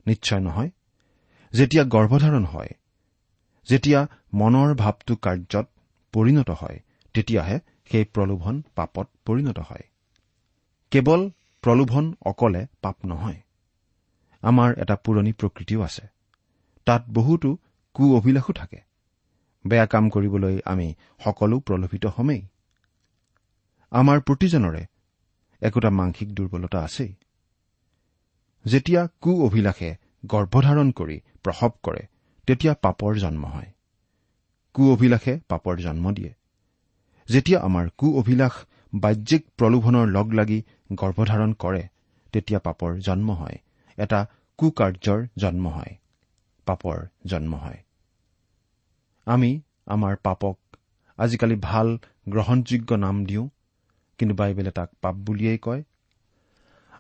নিশ্চয় 0.08 0.40
নহয়। 0.40 0.70
যেতিয়া 1.54 1.84
গৰ্ভধাৰণ 1.86 2.46
হয় 2.46 2.72
যেতিয়া 3.68 4.00
মনৰ 4.34 4.70
ভাৱটো 4.76 5.16
কাৰ্যত 5.16 5.68
পৰিণত 6.14 6.50
হয়। 6.50 6.80
তেতিয়াহে 7.14 7.60
সেই 7.92 8.06
প্ৰলোভন 8.06 8.64
পাপত 8.76 9.08
পৰিণত 9.26 9.60
হয়। 9.60 9.86
কেৱল 10.92 11.22
প্ৰলোভন 11.64 12.14
অকলে 12.26 12.68
পাপ 12.82 13.06
নহয়। 13.06 13.40
আমাৰ 14.44 14.70
এটা 14.78 14.96
পুৰণি 14.96 15.32
প্ৰকৃতিও 15.34 15.82
আছে। 15.82 16.08
তাত 16.86 17.02
বহুতো 17.10 17.58
কু 17.94 18.18
অভিলাষো 18.18 18.54
থাকে। 18.54 18.80
বেয়া 19.66 19.86
কাম 19.86 20.10
কৰিবলৈ 20.10 20.60
আমি 20.66 20.96
সকলো 21.24 21.60
প্ৰলোভিত 21.60 22.06
হমেই। 22.06 22.42
আমাৰ 23.92 24.20
প্ৰতিজনৰে 24.22 24.86
একোটা 25.62 25.90
মানসিক 25.90 26.30
দুৰ্বলতা 26.34 26.80
আছেই। 26.80 27.14
যেতিয়া 28.66 29.08
কু 29.22 29.32
অভিলাষে 29.46 29.96
গৰ্ভধাৰণ 30.26 30.92
কৰি 30.92 31.18
প্ৰসৱ 31.44 31.72
কৰে 31.84 32.04
তেতিয়া 32.48 32.74
পাপৰ 32.74 33.18
জন্ম 33.18 33.46
হয়। 33.46 33.72
কু 34.78 34.92
অভিলাষে 34.94 35.40
পাপৰ 35.48 35.78
জন্ম 35.78 36.12
দিয়ে। 36.12 36.34
যেতিয়া 37.30 37.60
আমাৰ 37.60 37.90
কু 37.98 38.20
অভিলাষ 38.20 38.52
বাহ্যিক 38.94 39.46
প্ৰলোভনৰ 39.58 40.08
লগ 40.08 40.34
লাগি 40.34 40.64
গৰ্ভধাৰণ 40.94 41.54
কৰে 41.54 41.88
তেতিয়া 42.34 42.60
পাপৰ 42.60 43.00
জন্ম 43.00 43.32
হয়। 43.32 43.58
এটা 43.98 44.26
কুকাৰ্যৰ 44.58 45.28
জন্ম 45.38 45.68
হয়। 45.68 45.98
পাপৰ 46.66 47.08
জন্ম 47.26 47.56
হয়। 47.56 47.78
আমি 49.26 49.62
আমাৰ 49.86 50.16
পাপক 50.16 50.58
আজিকালি 51.18 51.56
ভাল 51.56 51.98
গ্ৰহণযোগ্য 52.30 52.94
নাম 52.94 53.26
দিওঁ 53.26 53.50
কিন্তু 54.18 54.36
বাইবেলে 54.36 54.72
তাক 54.72 54.90
পাপ 55.02 55.16
বুলিয়েই 55.16 55.58
কয়। 55.58 55.84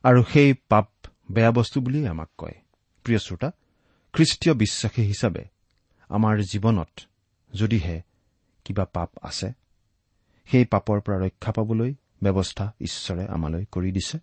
আৰু 0.03 0.23
সেই 0.23 0.53
পাপ 0.69 0.87
বেয়া 1.31 1.51
বস্তু 1.51 1.81
বুলিয়েই 1.81 2.07
আমাক 2.07 2.29
কয়। 2.37 2.55
প্ৰিয় 3.05 3.19
শ্ৰোতা 3.19 3.51
খ্ৰীষ্টীয় 4.13 4.53
বিশ্বাসী 4.53 5.01
হিচাপে 5.01 5.43
আমাৰ 6.09 6.41
জীৱনত 6.41 6.89
যদিহে 7.53 8.01
কিবা 8.65 8.85
পাপ 8.85 9.09
আছে 9.21 9.51
সেই 10.45 10.65
পাপৰ 10.65 11.01
পৰা 11.01 11.17
ৰক্ষা 11.17 11.51
পাবলৈ 11.51 11.93
ব্যৱস্থা 12.23 12.73
ঈশ্বৰে 12.81 13.27
আমালৈ 13.27 13.65
কৰি 13.65 13.91
দিছে। 13.91 14.17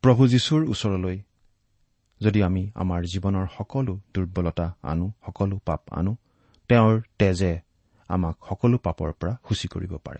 প্ৰভু 0.00 0.28
যীশুৰ 0.28 0.68
ওচৰলৈ 0.68 1.22
যদি 2.20 2.42
আমি 2.42 2.70
আমাৰ 2.74 3.02
জীৱনৰ 3.04 3.46
সকলো 3.58 4.00
দুৰ্বলতা 4.14 4.74
আনো 4.82 5.12
সকলো 5.26 5.60
পাপ 5.64 5.82
আনো 5.90 6.16
তেওঁৰ 6.68 7.02
তেজে 7.18 7.60
আমাক 8.08 8.36
সকলো 8.48 8.78
পাপৰ 8.78 9.12
পৰা 9.12 9.36
সূচী 9.48 9.68
কৰিব 9.68 9.96
পাৰে। 9.96 10.18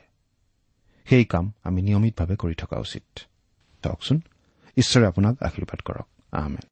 সেই 1.04 1.24
কাম 1.24 1.52
আমি 1.64 1.82
নিয়মিতভাৱে 1.82 2.36
কৰি 2.36 2.54
থকা 2.54 2.76
উচিত। 2.78 3.18
ঈশ্বৰে 4.76 5.06
আপোনাক 5.06 5.42
আশীৰ্বাদ 5.42 5.80
কৰক। 5.80 6.06
আহমেদ 6.32 6.71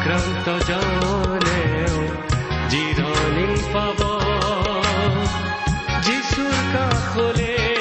ভাৰাক্ৰান্ত 0.00 0.46
জনেও 0.68 1.96
জিৰণি 2.72 3.48
পাব। 3.72 4.00
যিচুৰ 6.06 6.54
কাষলে 6.74 7.79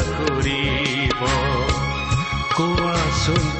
কৰিব 0.00 1.22
কোৱাচোন 2.56 3.57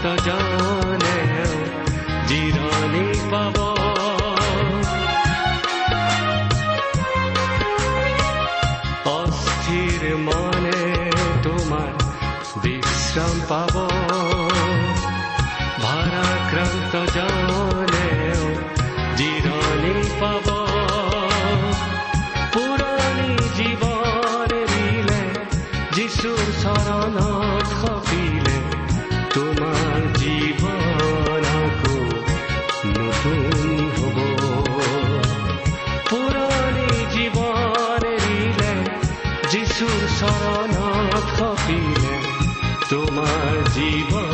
ভাৰাক্ৰান্ত 0.00 0.20
জনে 0.26 1.16
জিৰণি 2.28 3.06
পাব 3.32 3.56
অস্থিৰ 9.12 10.02
মনে 10.26 10.80
তোমাৰ 11.44 11.90
বিশ্ৰাম 12.64 13.34
পাব 13.50 13.74
ভাৰাক্ৰান্ত 15.84 16.94
জনে 17.16 18.08
জিৰণি 19.20 19.94
পাব 20.20 20.48
পুৰণি 22.56 23.32
জীৱন 23.58 24.56
এৰিলে 24.60 25.22
যিচুৰ 25.96 26.44
চৰণত 26.62 27.99
সপিলে 41.70 42.14
তোমাৰ 42.90 43.58
জীৱন 43.74 44.29